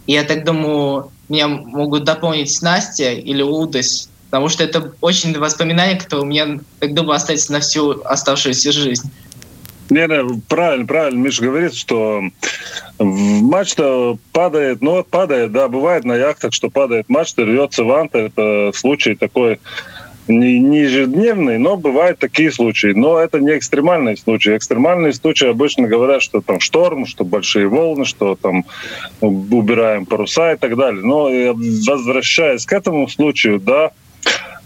[0.06, 5.96] И я так думаю, меня могут дополнить Настя или Удась, потому что это очень воспоминания,
[5.96, 9.10] которые у меня, так думаю, останется на всю оставшуюся жизнь.
[9.90, 11.18] Не, не, правильно, правильно.
[11.18, 12.22] Миша говорит, что
[12.98, 19.14] мачта падает, ну падает, да, бывает на яхтах, что падает мачта, рвется ванта, это случай
[19.14, 19.60] такой
[20.28, 22.92] не, не ежедневный, но бывают такие случаи.
[22.92, 24.56] Но это не экстремальные случаи.
[24.56, 28.64] Экстремальные случаи обычно говорят, что там шторм, что большие волны, что там
[29.20, 31.02] убираем паруса и так далее.
[31.02, 33.90] Но э, возвращаясь к этому случаю, да,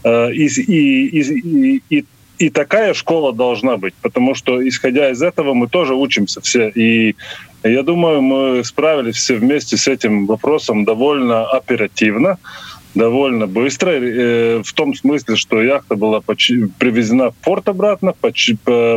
[0.05, 2.05] э, и, и, и, и,
[2.39, 6.69] и такая школа должна быть, потому что, исходя из этого, мы тоже учимся все.
[6.69, 7.15] И
[7.63, 12.39] я думаю, мы справились все вместе с этим вопросом довольно оперативно
[12.95, 18.15] довольно быстро, э, в том смысле, что яхта была привезена в порт обратно,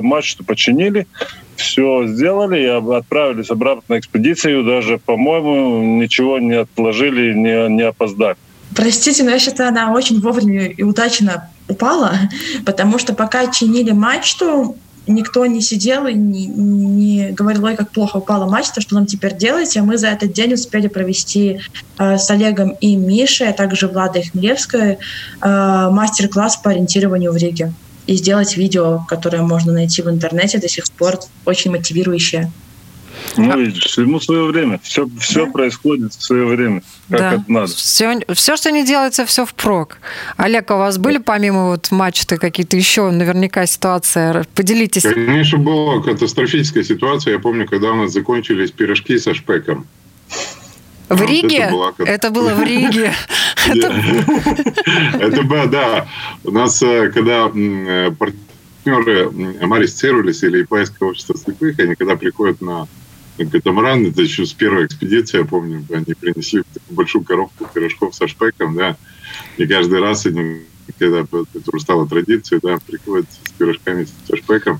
[0.01, 1.08] мачту починили,
[1.55, 8.38] все сделали и отправились обратно на экспедицию, даже, по-моему, ничего не отложили, не, не опоздали.
[8.75, 12.13] Простите, но я считаю, она очень вовремя и удачно упала,
[12.65, 14.77] потому что пока чинили мачту,
[15.08, 19.36] никто не сидел и не, не говорил, ой, как плохо упала мачта, что нам теперь
[19.36, 19.76] делать.
[19.78, 21.62] А мы за этот день успели провести
[21.98, 24.98] э, с Олегом и Мишей, а также Владой Хмелевской э,
[25.41, 27.74] мастер-класс по ориентированию в Риге.
[28.08, 32.52] И сделать видео, которое можно найти в интернете до сих пор, очень мотивирующее.
[33.38, 34.80] Ну, видишь, всему свое время.
[34.84, 35.51] Все, все да.
[35.51, 37.34] происходит в свое время, как да.
[37.34, 37.67] это надо.
[37.67, 39.97] Все, все, что не делается, все впрок.
[40.38, 44.43] Олег, а у вас были помимо вот матча какие-то еще наверняка ситуации?
[44.56, 45.04] Поделитесь.
[45.04, 47.34] Конечно, была катастрофическая ситуация.
[47.34, 49.86] Я помню, когда у нас закончились пирожки со шпеком.
[51.10, 51.58] В вот Риге?
[51.58, 51.93] Это, была...
[51.99, 53.13] это было в Риге.
[53.67, 56.08] Это было, да.
[56.43, 62.62] У нас, э, когда э, партнеры Марис Церулис или ИПСКое общество слепых, они когда приходят
[62.62, 62.88] на
[63.38, 68.76] катамаран, это еще с первой экспедиции, я помню, они принесли большую коробку пирожков со шпеком,
[68.76, 68.98] да,
[69.58, 70.62] и каждый раз они,
[70.98, 74.80] когда это уже стало традицией, да, приходят с пирожками со шпеком.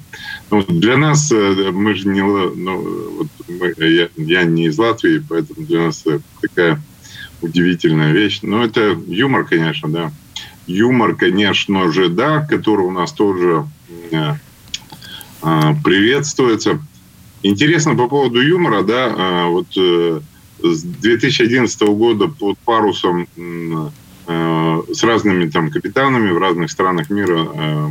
[0.52, 5.24] Ну, для нас, э, мы же не, ну, вот мы, я, я не из Латвии,
[5.28, 6.04] поэтому для нас
[6.42, 6.82] такая
[7.42, 8.40] удивительная вещь.
[8.42, 10.12] Но это юмор, конечно, да.
[10.68, 13.68] Юмор, конечно же, да, который у нас тоже
[14.12, 14.34] э,
[15.44, 16.80] э, приветствуется.
[17.46, 20.20] Интересно по поводу юмора, да, а, вот э,
[20.64, 27.48] с 2011 года под парусом э, с разными там капитанами в разных странах мира.
[27.54, 27.90] Э,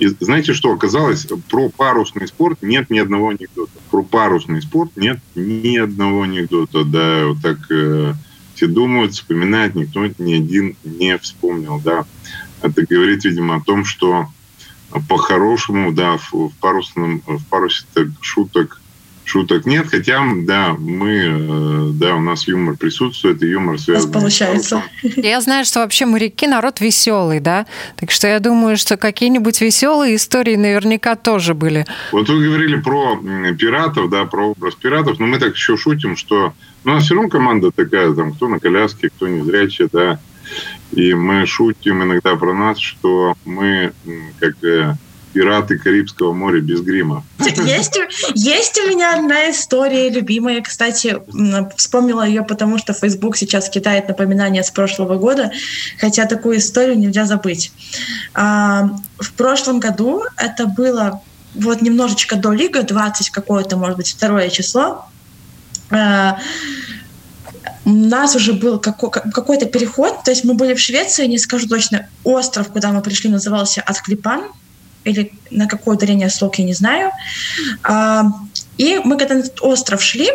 [0.00, 1.26] и знаете, что оказалось?
[1.48, 3.72] Про парусный спорт нет ни одного анекдота.
[3.90, 6.84] Про парусный спорт нет ни одного анекдота.
[6.84, 7.56] Да, вот так
[8.54, 12.04] все думают, вспоминают, никто ни один не вспомнил, да.
[12.60, 14.26] Это говорит, видимо, о том, что
[15.08, 18.80] по-хорошему, да, в, парусном, в парусе так, шуток
[19.24, 24.12] шуток нет, хотя, да, мы, э, да, у нас юмор присутствует, и юмор связан.
[24.12, 24.82] получается.
[25.16, 30.16] Я знаю, что вообще моряки народ веселый, да, так что я думаю, что какие-нибудь веселые
[30.16, 31.86] истории наверняка тоже были.
[32.12, 33.16] Вот вы говорили про
[33.58, 36.52] пиратов, да, про образ пиратов, но мы так еще шутим, что
[36.84, 40.18] ну, у нас все равно команда такая, там, кто на коляске, кто не зрячий, да,
[40.92, 43.92] и мы шутим иногда про нас, что мы
[44.38, 44.54] как
[45.34, 47.24] пираты Карибского моря без грима.
[47.40, 47.98] Есть,
[48.34, 50.62] есть у меня одна история любимая.
[50.62, 51.18] Кстати,
[51.76, 55.50] вспомнила ее, потому что Facebook сейчас кидает напоминания с прошлого года,
[55.98, 57.72] хотя такую историю нельзя забыть.
[58.32, 61.20] А, в прошлом году это было
[61.54, 65.06] вот немножечко до Лига, 20 какое-то, может быть, второе число.
[67.84, 72.08] У нас уже был какой-то переход, то есть мы были в Швеции, не скажу точно,
[72.24, 74.42] остров, куда мы пришли, назывался Атклипан,
[75.04, 77.10] или на какое ударение слог, я не знаю.
[77.82, 78.24] А,
[78.78, 80.28] и мы когда на этот остров шли,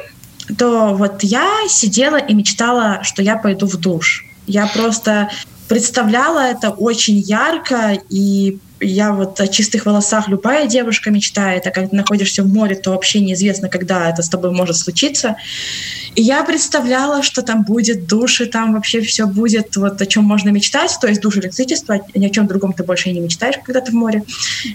[0.58, 4.26] то вот я сидела и мечтала, что я пойду в душ.
[4.48, 5.30] Я просто
[5.70, 11.96] представляла это очень ярко, и я вот о чистых волосах любая девушка мечтает, а когда
[11.96, 15.36] находишься в море, то вообще неизвестно, когда это с тобой может случиться.
[16.16, 20.24] И я представляла, что там будет душ, и там вообще все будет, вот о чем
[20.24, 23.82] можно мечтать, то есть душ электричество, ни о чем другом ты больше не мечтаешь, когда
[23.82, 24.24] ты в море,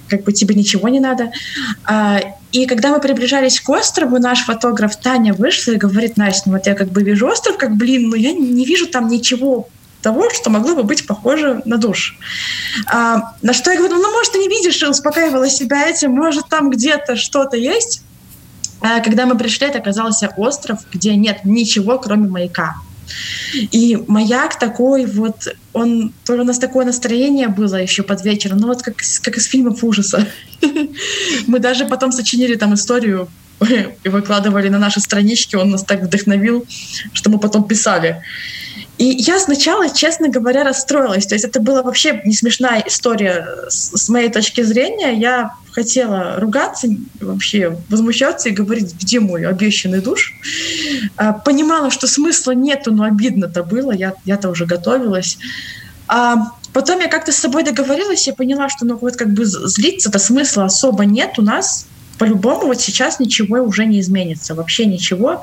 [0.09, 1.33] как бы тебе ничего не надо.
[1.85, 2.21] А,
[2.53, 6.67] и когда мы приближались к острову, наш фотограф Таня вышла и говорит, Настя, ну вот
[6.67, 9.69] я как бы вижу остров, как блин, но я не вижу там ничего
[10.05, 12.19] того, что могло бы быть похоже на душ.
[12.93, 16.49] А, на что я говорю, ну, может, ты не видишь, и успокаивала себя этим, может,
[16.51, 18.03] там где-то что-то есть.
[18.83, 22.75] А, когда мы пришли, это оказался остров, где нет ничего, кроме маяка.
[23.55, 28.83] И маяк такой вот, он, у нас такое настроение было еще под вечер, ну вот
[28.83, 30.27] как, как из фильмов ужаса.
[31.47, 33.29] Мы даже потом сочинили там историю
[34.05, 36.67] и выкладывали на наши странички, он нас так вдохновил,
[37.15, 38.23] что мы потом писали.
[38.99, 41.27] И я сначала, честно говоря, расстроилась.
[41.27, 45.19] То есть это была вообще не смешная история с, с моей точки зрения.
[45.19, 46.87] Я хотела ругаться,
[47.21, 50.33] вообще возмущаться и говорить, где мой обещанный душ.
[51.17, 53.91] А, понимала, что смысла нету, но обидно-то было.
[53.91, 55.39] Я, я-то уже готовилась.
[56.07, 60.19] А потом я как-то с собой договорилась, я поняла, что ну вот как бы злиться-то
[60.19, 65.43] смысла особо нет у нас по-любому вот сейчас ничего уже не изменится, вообще ничего.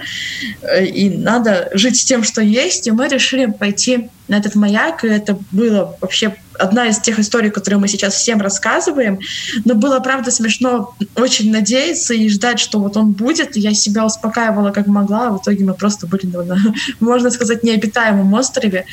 [0.62, 2.88] Э, и надо жить с тем, что есть.
[2.88, 7.50] И мы решили пойти на этот маяк, и это было вообще одна из тех историй,
[7.50, 9.20] которые мы сейчас всем рассказываем.
[9.66, 13.56] Но было, правда, смешно очень надеяться и ждать, что вот он будет.
[13.56, 16.58] Я себя успокаивала как могла, в итоге мы просто были, на,
[17.00, 18.86] можно сказать, необитаемом острове.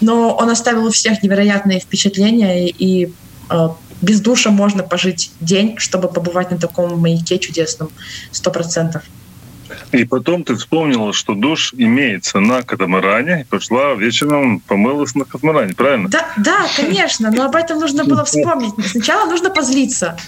[0.00, 3.12] Но он оставил у всех невероятные впечатления, и
[3.50, 3.68] э,
[4.02, 7.90] без душа можно пожить день, чтобы побывать на таком маяке чудесном,
[8.30, 9.02] сто процентов.
[9.92, 15.74] И потом ты вспомнила, что душ имеется на катамаране, и пошла вечером помылась на катамаране,
[15.74, 16.08] правильно?
[16.08, 18.74] Да, да, конечно, но об этом нужно было вспомнить.
[18.86, 20.18] Сначала нужно позлиться.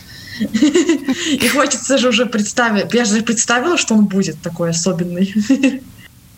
[0.40, 2.92] И хочется же уже представить.
[2.92, 5.34] Я же представила, что он будет такой особенный.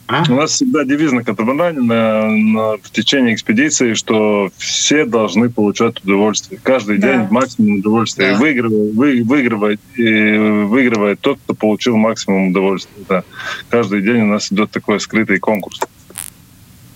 [0.08, 0.22] А?
[0.28, 6.02] У нас всегда девиз на катамаране на, на, в течение экспедиции, что все должны получать
[6.04, 6.60] удовольствие.
[6.62, 7.12] Каждый да.
[7.12, 8.32] день максимум удовольствия.
[8.32, 8.38] Да.
[8.38, 10.36] Выигрывает, вы, выигрывает, и
[10.66, 13.04] выигрывает тот, кто получил максимум удовольствия.
[13.08, 13.24] Да.
[13.68, 15.80] Каждый день у нас идет такой скрытый конкурс.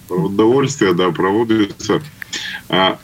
[0.08, 2.02] Удовольствие, да, проводится.
[2.68, 2.98] А,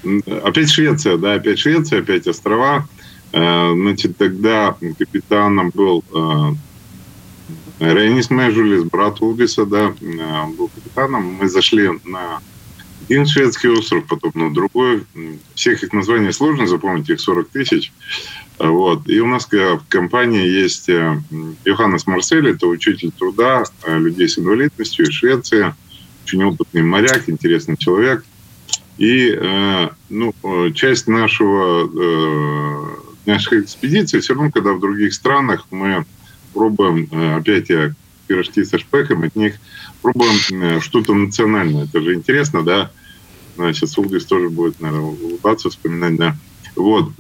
[0.45, 2.87] опять Швеция, да, опять Швеция, опять острова.
[3.33, 6.05] А, значит, тогда капитаном был
[7.79, 11.24] Рейнис Межулис, брат Улбиса, да, он был капитаном.
[11.41, 12.41] Мы зашли на
[13.05, 15.05] один шведский остров, потом на другой.
[15.55, 17.93] Всех их названий сложно запомнить, их 40 тысяч.
[18.59, 19.09] Вот.
[19.09, 21.20] И у нас в компании есть э,
[21.64, 25.74] Йоханнес Марсель, это учитель труда э, людей с инвалидностью из Швеции,
[26.24, 28.24] очень опытный моряк, интересный человек.
[28.97, 30.35] И э, ну,
[30.72, 31.91] часть нашего,
[33.27, 36.07] нашей экспедиции все равно, когда в других странах мы
[36.57, 37.93] пробуем, э, опять я
[38.27, 39.57] пирожки со шпеком, от них
[40.01, 41.85] пробуем э, что-то национальное.
[41.85, 42.91] Это же интересно, да?
[43.57, 46.37] Значит, Сулдис тоже будет, наверное, улыбаться, вспоминать, да.
[46.75, 47.11] Вот,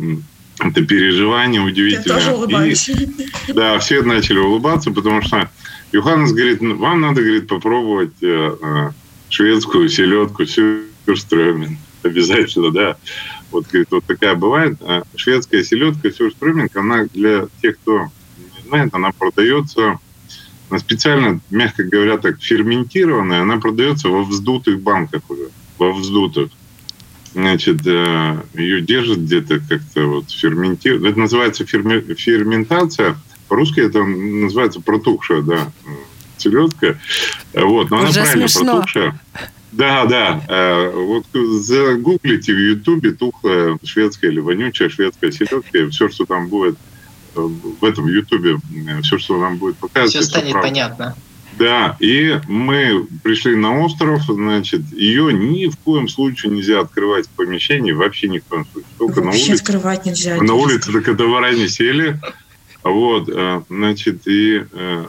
[0.58, 2.18] это переживание удивительное.
[2.18, 2.88] Я тоже улыбаюсь.
[2.88, 5.50] И, да, все начали улыбаться, потому что
[5.92, 8.90] Юханес говорит, «Ну, вам надо, говорит, попробовать э,
[9.28, 11.76] шведскую селедку сюрстрёмин.
[12.02, 12.96] Обязательно, да.
[13.50, 14.78] Вот, говорит, вот такая бывает.
[15.14, 18.10] Шведская селедка сюрстрёминг, она для тех, кто
[18.66, 19.98] знает, она продается
[20.68, 26.50] она специально, мягко говоря, так ферментированная, она продается во вздутых банках уже, во вздутых.
[27.34, 31.04] Значит, э, ее держат где-то как-то вот ферментировать.
[31.10, 32.14] Это называется ферми...
[32.14, 33.16] ферментация.
[33.48, 35.70] По-русски это называется протухшая, да,
[36.38, 36.98] селедка.
[37.52, 38.72] Вот, но уже она правильно смешно.
[38.72, 39.20] протухшая.
[39.72, 40.42] Да, да.
[40.48, 46.76] Э, вот загуглите в Ютубе тухлая шведская или вонючая шведская селедка, все, что там будет
[47.36, 48.58] в этом Ютубе
[49.02, 50.10] все, что нам будет показывать.
[50.10, 51.16] Все станет все понятно.
[51.58, 57.30] Да, и мы пришли на остров, значит, ее ни в коем случае нельзя открывать в
[57.30, 58.90] помещении, вообще ни в коем случае.
[58.98, 59.62] Только вообще на улице.
[59.62, 60.42] открывать нельзя.
[60.42, 62.20] На улице до катамаране сели,
[62.82, 65.06] вот, э, значит, и э,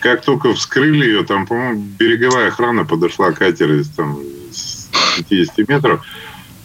[0.00, 4.18] как только вскрыли ее, там, по-моему, береговая охрана подошла, катер из там,
[5.28, 6.06] 50 метров,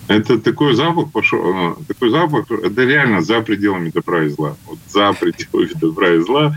[0.07, 4.55] это такой запах пошел, ну, такой запах, это реально за пределами добра и зла.
[4.65, 6.55] Вот за пределами добра и зла.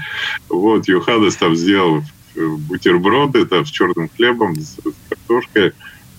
[0.49, 2.03] Вот Йоханнес там сделал
[2.35, 4.77] бутерброды там, с черным хлебом, с,
[5.09, 5.73] картошкой.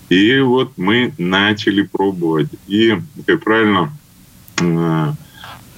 [0.08, 2.48] И вот мы начали пробовать.
[2.66, 3.92] И, как правильно
[4.60, 5.12] э,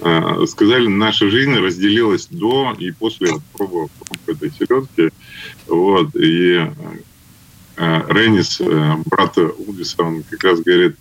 [0.01, 3.89] э, сказали, наша жизнь разделилась до и после пробы,
[4.27, 5.11] этой селедки.
[5.67, 6.17] Вот.
[6.17, 6.67] И
[7.77, 10.97] Ренис, э, брат Удиса, он как раз говорит,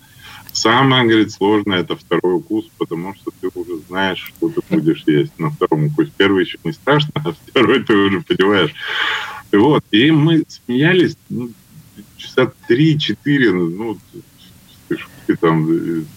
[0.53, 5.37] Самое, говорит, сложное это второй укус, потому что ты уже знаешь, что ты будешь есть
[5.39, 6.11] на втором укусе.
[6.17, 8.73] Первый еще не страшно, а второй ты уже понимаешь.
[9.51, 9.83] Вот.
[9.91, 11.51] И мы смеялись ну,
[12.17, 13.97] часа три-четыре, ну,
[15.39, 15.67] там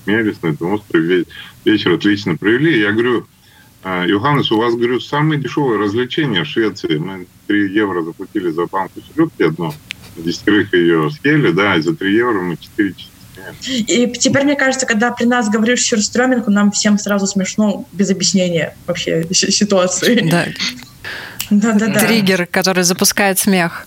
[0.05, 1.24] смеялись на этом острове,
[1.64, 2.80] вечер отлично провели.
[2.80, 3.26] Я говорю,
[3.82, 6.97] «А, Йоханнес, у вас, говорю, самое дешевое развлечение в Швеции.
[6.97, 9.74] Мы 3 евро заплатили за банку селедки одну,
[10.16, 13.11] десятерых ее съели, да, и за 3 евро мы 4 часа
[13.67, 18.75] и теперь, мне кажется, когда при нас говоришь сюрстрёминг, нам всем сразу смешно, без объяснения
[18.87, 20.29] вообще ситуации.
[20.31, 20.47] Да.
[21.51, 22.01] Да-да-да.
[22.01, 23.87] Триггер, который запускает смех.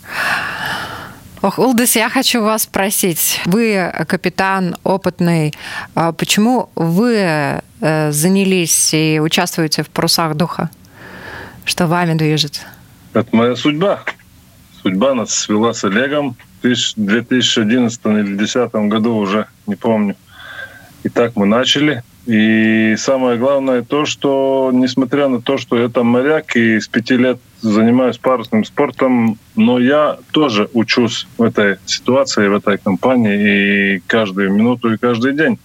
[1.41, 3.41] Ох, Улдыс, я хочу вас спросить.
[3.45, 5.53] Вы капитан опытный.
[5.93, 10.70] А почему вы э, занялись и участвуете в «Парусах духа»?
[11.64, 12.62] Что вами движет?
[13.14, 14.03] Это моя судьба.
[14.82, 20.16] Судьба нас свела с Олегом 2011 или 2010 году уже, не помню.
[21.03, 22.03] И так мы начали.
[22.26, 27.16] И самое главное то, что несмотря на то, что я там моряк и с пяти
[27.16, 33.99] лет занимаюсь парусным спортом, но я тоже учусь в этой ситуации, в этой компании и
[34.08, 35.58] каждую минуту и каждый день.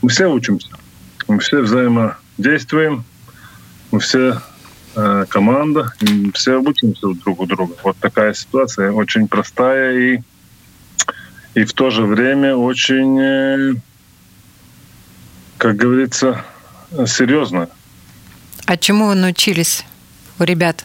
[0.00, 0.70] Мы все учимся,
[1.28, 3.04] мы все взаимодействуем,
[3.92, 4.40] мы все
[5.28, 5.92] команда,
[6.34, 7.74] все обучимся друг у друга.
[7.82, 10.20] Вот такая ситуация, очень простая и,
[11.54, 13.74] и в то же время очень, э,
[15.58, 16.44] как говорится,
[17.06, 17.68] серьезная.
[18.66, 19.84] А чему вы научились
[20.38, 20.84] у ребят?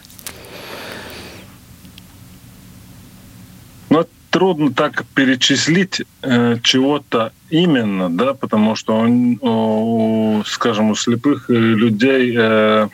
[3.90, 11.48] Ну, трудно так перечислить э, чего-то именно, да, потому что, он, о, скажем, у слепых
[11.48, 12.88] людей э,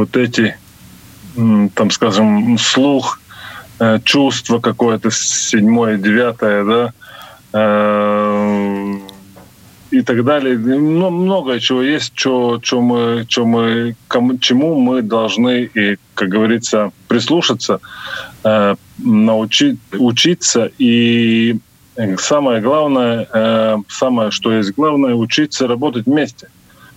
[0.00, 0.56] вот эти,
[1.74, 3.20] там, скажем, слух,
[3.78, 6.92] э, чувство какое-то седьмое, девятое, да,
[7.52, 8.94] э,
[9.90, 10.56] и так далее.
[10.56, 16.28] Ну, много чего есть, что, что мы, что мы, кому, чему мы должны, и, как
[16.28, 17.80] говорится, прислушаться,
[18.44, 20.70] э, научить, учиться.
[20.78, 21.58] И
[22.16, 26.48] самое главное, самое, что есть главное, учиться работать вместе.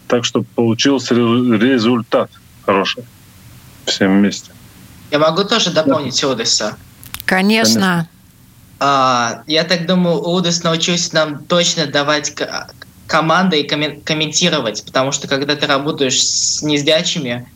[0.07, 2.29] Так, чтобы получился результат
[2.65, 3.03] хороший
[3.85, 4.51] всем вместе.
[5.11, 6.29] Я могу тоже дополнить да.
[6.29, 6.77] Удеса?
[7.25, 7.81] Конечно.
[7.81, 8.09] Конечно.
[8.79, 12.33] А, я так думаю, Удес научился нам точно давать
[13.07, 17.49] команды и комментировать, потому что когда ты работаешь с незрячими,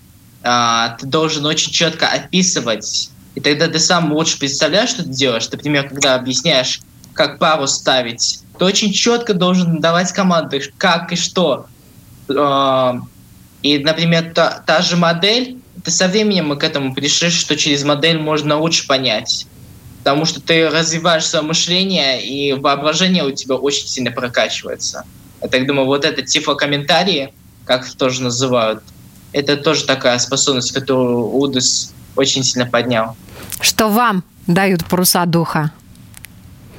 [0.44, 5.50] а, ты должен очень четко описывать, и тогда ты сам лучше представляешь, что ты делаешь.
[5.52, 6.80] Например, когда объясняешь,
[7.14, 11.66] как пару ставить, ты очень четко должен давать команды, как и что.
[12.30, 13.02] А,
[13.68, 17.84] и, например, та, та же модель, ты со временем мы к этому пришли, что через
[17.84, 19.46] модель можно лучше понять.
[20.00, 25.06] Потому что ты развиваешь свое мышление, и воображение у тебя очень сильно прокачивается.
[25.42, 27.34] Я так думаю, вот это тифлокомментарии,
[27.66, 28.84] как их тоже называют,
[29.34, 33.16] это тоже такая способность, которую Удес очень сильно поднял.
[33.60, 35.72] Что вам дают паруса духа?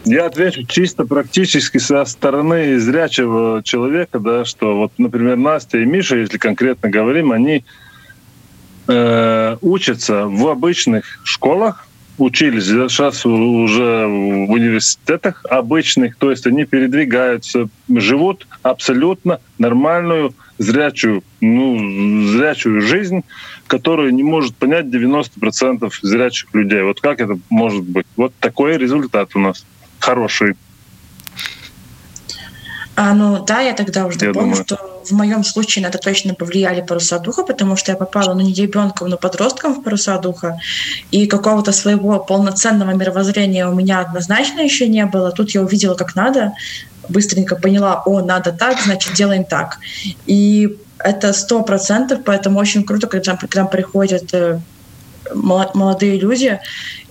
[0.08, 6.16] Я отвечу чисто практически со стороны зрячего человека, да, что вот, например, Настя и Миша,
[6.16, 7.62] если конкретно говорим, они
[8.86, 11.86] э, учатся в обычных школах,
[12.16, 22.28] учились, сейчас уже в университетах обычных, то есть они передвигаются, живут абсолютно нормальную зрячую, ну,
[22.28, 23.24] зрячую жизнь,
[23.66, 26.80] которую не может понять 90% зрячих людей.
[26.80, 28.06] Вот как это может быть?
[28.16, 29.66] Вот такой результат у нас
[29.98, 30.56] хороший.
[33.00, 36.34] А, ну да, я тогда уже я помню, что в моем случае на это точно
[36.34, 40.58] повлияли паруса духа, потому что я попала, ну, не ребенком, но подростком в паруса духа,
[41.12, 45.30] и какого-то своего полноценного мировоззрения у меня однозначно еще не было.
[45.30, 46.54] Тут я увидела, как надо,
[47.08, 49.78] быстренько поняла, о, надо так, значит, делаем так.
[50.26, 54.60] И это сто процентов, поэтому очень круто, когда к нам приходят э,
[55.34, 56.58] молодые люди,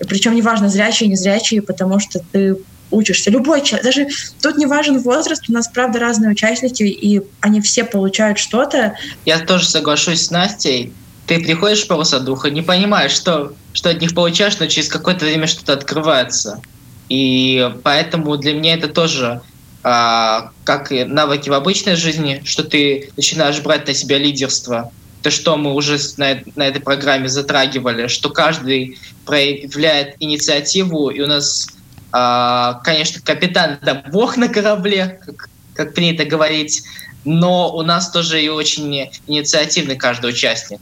[0.00, 2.58] причем неважно, зрячие, незрячие, потому что ты
[2.90, 3.30] учишься.
[3.30, 4.08] Любой человек, даже
[4.42, 8.94] тут не важен возраст, у нас, правда, разные участники, и они все получают что-то.
[9.24, 10.92] Я тоже соглашусь с Настей.
[11.26, 15.46] Ты приходишь по духа, не понимаешь, что, что от них получаешь, но через какое-то время
[15.46, 16.62] что-то открывается.
[17.10, 19.42] И поэтому для меня это тоже
[19.82, 24.90] а, как и навыки в обычной жизни, что ты начинаешь брать на себя лидерство.
[25.22, 31.26] То, что мы уже на, на этой программе затрагивали, что каждый проявляет инициативу, и у
[31.26, 31.68] нас
[32.10, 36.82] конечно, капитан— это бог на корабле, как, как принято говорить,
[37.24, 40.80] но у нас тоже и очень инициативный каждый участник.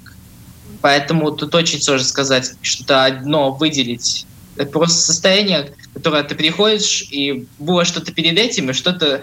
[0.82, 4.26] Поэтому тут очень сложно сказать, что-то одно выделить.
[4.56, 9.22] Это просто состояние, которое ты приходишь, и было что-то перед этим, и что-то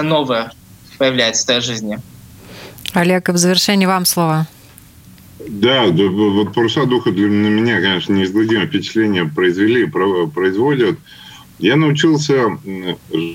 [0.00, 0.52] новое
[0.98, 1.98] появляется в твоей жизни.
[2.94, 4.46] Олег, в завершении вам слово.
[5.48, 10.98] Да, вот паруса духа для меня, конечно, неизгладимое впечатление произвели, производят.
[11.62, 12.58] Я научился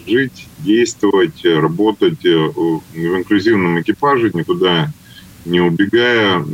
[0.06, 4.92] жить, действовать, работать э, в инклюзивном экипаже, никуда
[5.46, 6.46] не убегая.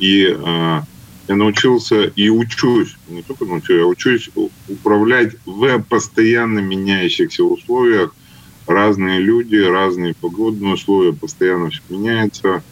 [0.00, 0.80] И э,
[1.28, 4.30] я научился и учусь, не только научусь, я учусь
[4.68, 8.12] управлять в постоянно меняющихся условиях.
[8.66, 12.64] Разные люди, разные погодные условия, постоянно все меняется.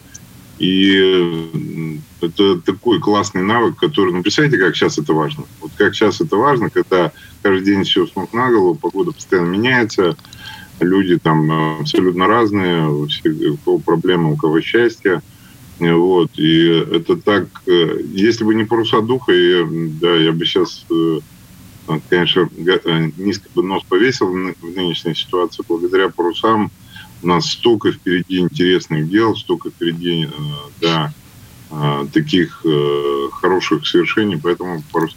[0.62, 4.12] И это такой классный навык, который...
[4.12, 5.44] Ну, представляете, как сейчас это важно?
[5.60, 7.10] Вот как сейчас это важно, когда
[7.42, 10.16] каждый день все с на голову, погода постоянно меняется,
[10.78, 15.20] люди там э, абсолютно разные, у, всех, у кого проблемы, у кого счастье.
[15.80, 16.30] Вот.
[16.38, 17.48] И это так...
[17.66, 21.18] Э, если бы не паруса духа, я, да, я бы сейчас, э,
[22.08, 22.48] конечно,
[23.16, 25.64] низко бы нос повесил в нынешней ситуации.
[25.66, 26.70] Благодаря парусам
[27.22, 30.28] у нас столько впереди интересных дел, столько впереди,
[30.80, 31.12] да,
[32.12, 32.64] таких
[33.40, 35.16] хороших свершений, поэтому парус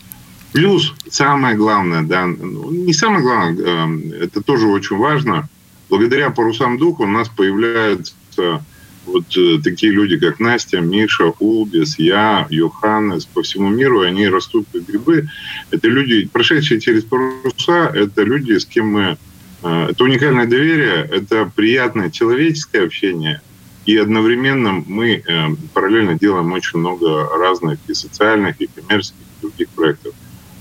[0.56, 5.50] Плюс самое главное, да, ну, не самое главное, это тоже очень важно.
[5.90, 8.64] Благодаря парусам духа у нас появляются
[9.06, 14.66] вот э, такие люди, как Настя, Миша, Улбис, я, Йоханнес по всему миру, они растут
[14.72, 15.28] как грибы.
[15.72, 19.18] Это люди, прошедшие через паруса, это люди, с кем мы...
[19.66, 23.42] Это уникальное доверие, это приятное человеческое общение,
[23.86, 29.70] и одновременно мы э, параллельно делаем очень много разных и социальных, и коммерческих, и других
[29.70, 30.14] проектов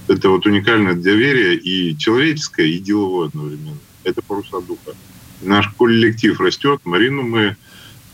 [0.08, 3.78] это вот уникальное доверие и человеческое, и деловое одновременно.
[4.04, 4.94] Это паруса духа.
[5.40, 6.80] Наш коллектив растет.
[6.84, 7.54] Марину мы э,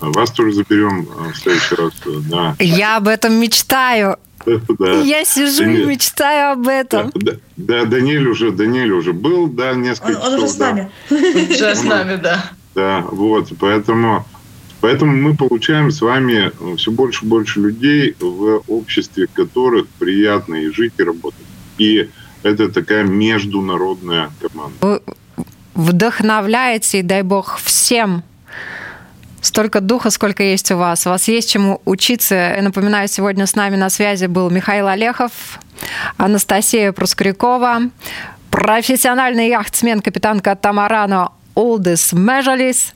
[0.01, 1.93] вас тоже заберем э, в следующий раз.
[2.29, 2.57] Да.
[2.59, 4.17] Я об этом мечтаю.
[4.79, 5.01] Да.
[5.03, 7.11] Я сижу и мечтаю об этом.
[7.15, 10.91] Да, да, Даниэль уже, Даниэль уже был, да, несколько он, он уже с нами.
[11.11, 12.51] Уже с нами, да.
[12.75, 14.25] Да, вот, поэтому,
[14.81, 20.71] поэтому мы получаем с вами все больше и больше людей, в обществе которых приятно и
[20.71, 21.41] жить, и работать.
[21.79, 22.09] И
[22.43, 24.77] это такая международная команда.
[24.81, 25.03] Вы
[25.75, 28.23] вдохновляете, и дай бог, всем
[29.41, 31.07] столько духа, сколько есть у вас.
[31.07, 32.35] У вас есть чему учиться.
[32.35, 35.33] Я напоминаю, сегодня с нами на связи был Михаил Олехов,
[36.17, 37.83] Анастасия Прускрякова,
[38.51, 42.93] профессиональный яхтсмен, капитан Катамарана Олдес Межалис,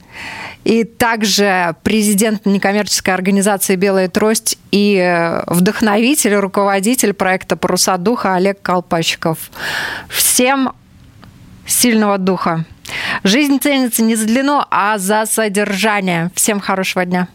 [0.65, 9.51] и также президент некоммерческой организации «Белая трость» и вдохновитель, руководитель проекта «Паруса духа» Олег Колпачков.
[10.09, 10.73] Всем
[11.67, 12.65] сильного духа!
[13.23, 16.31] Жизнь ценится не за длину, а за содержание.
[16.35, 17.29] Всем хорошего дня.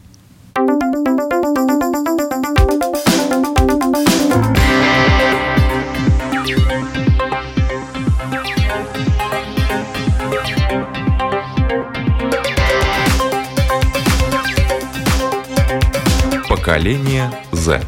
[16.47, 17.81] Поколение Z.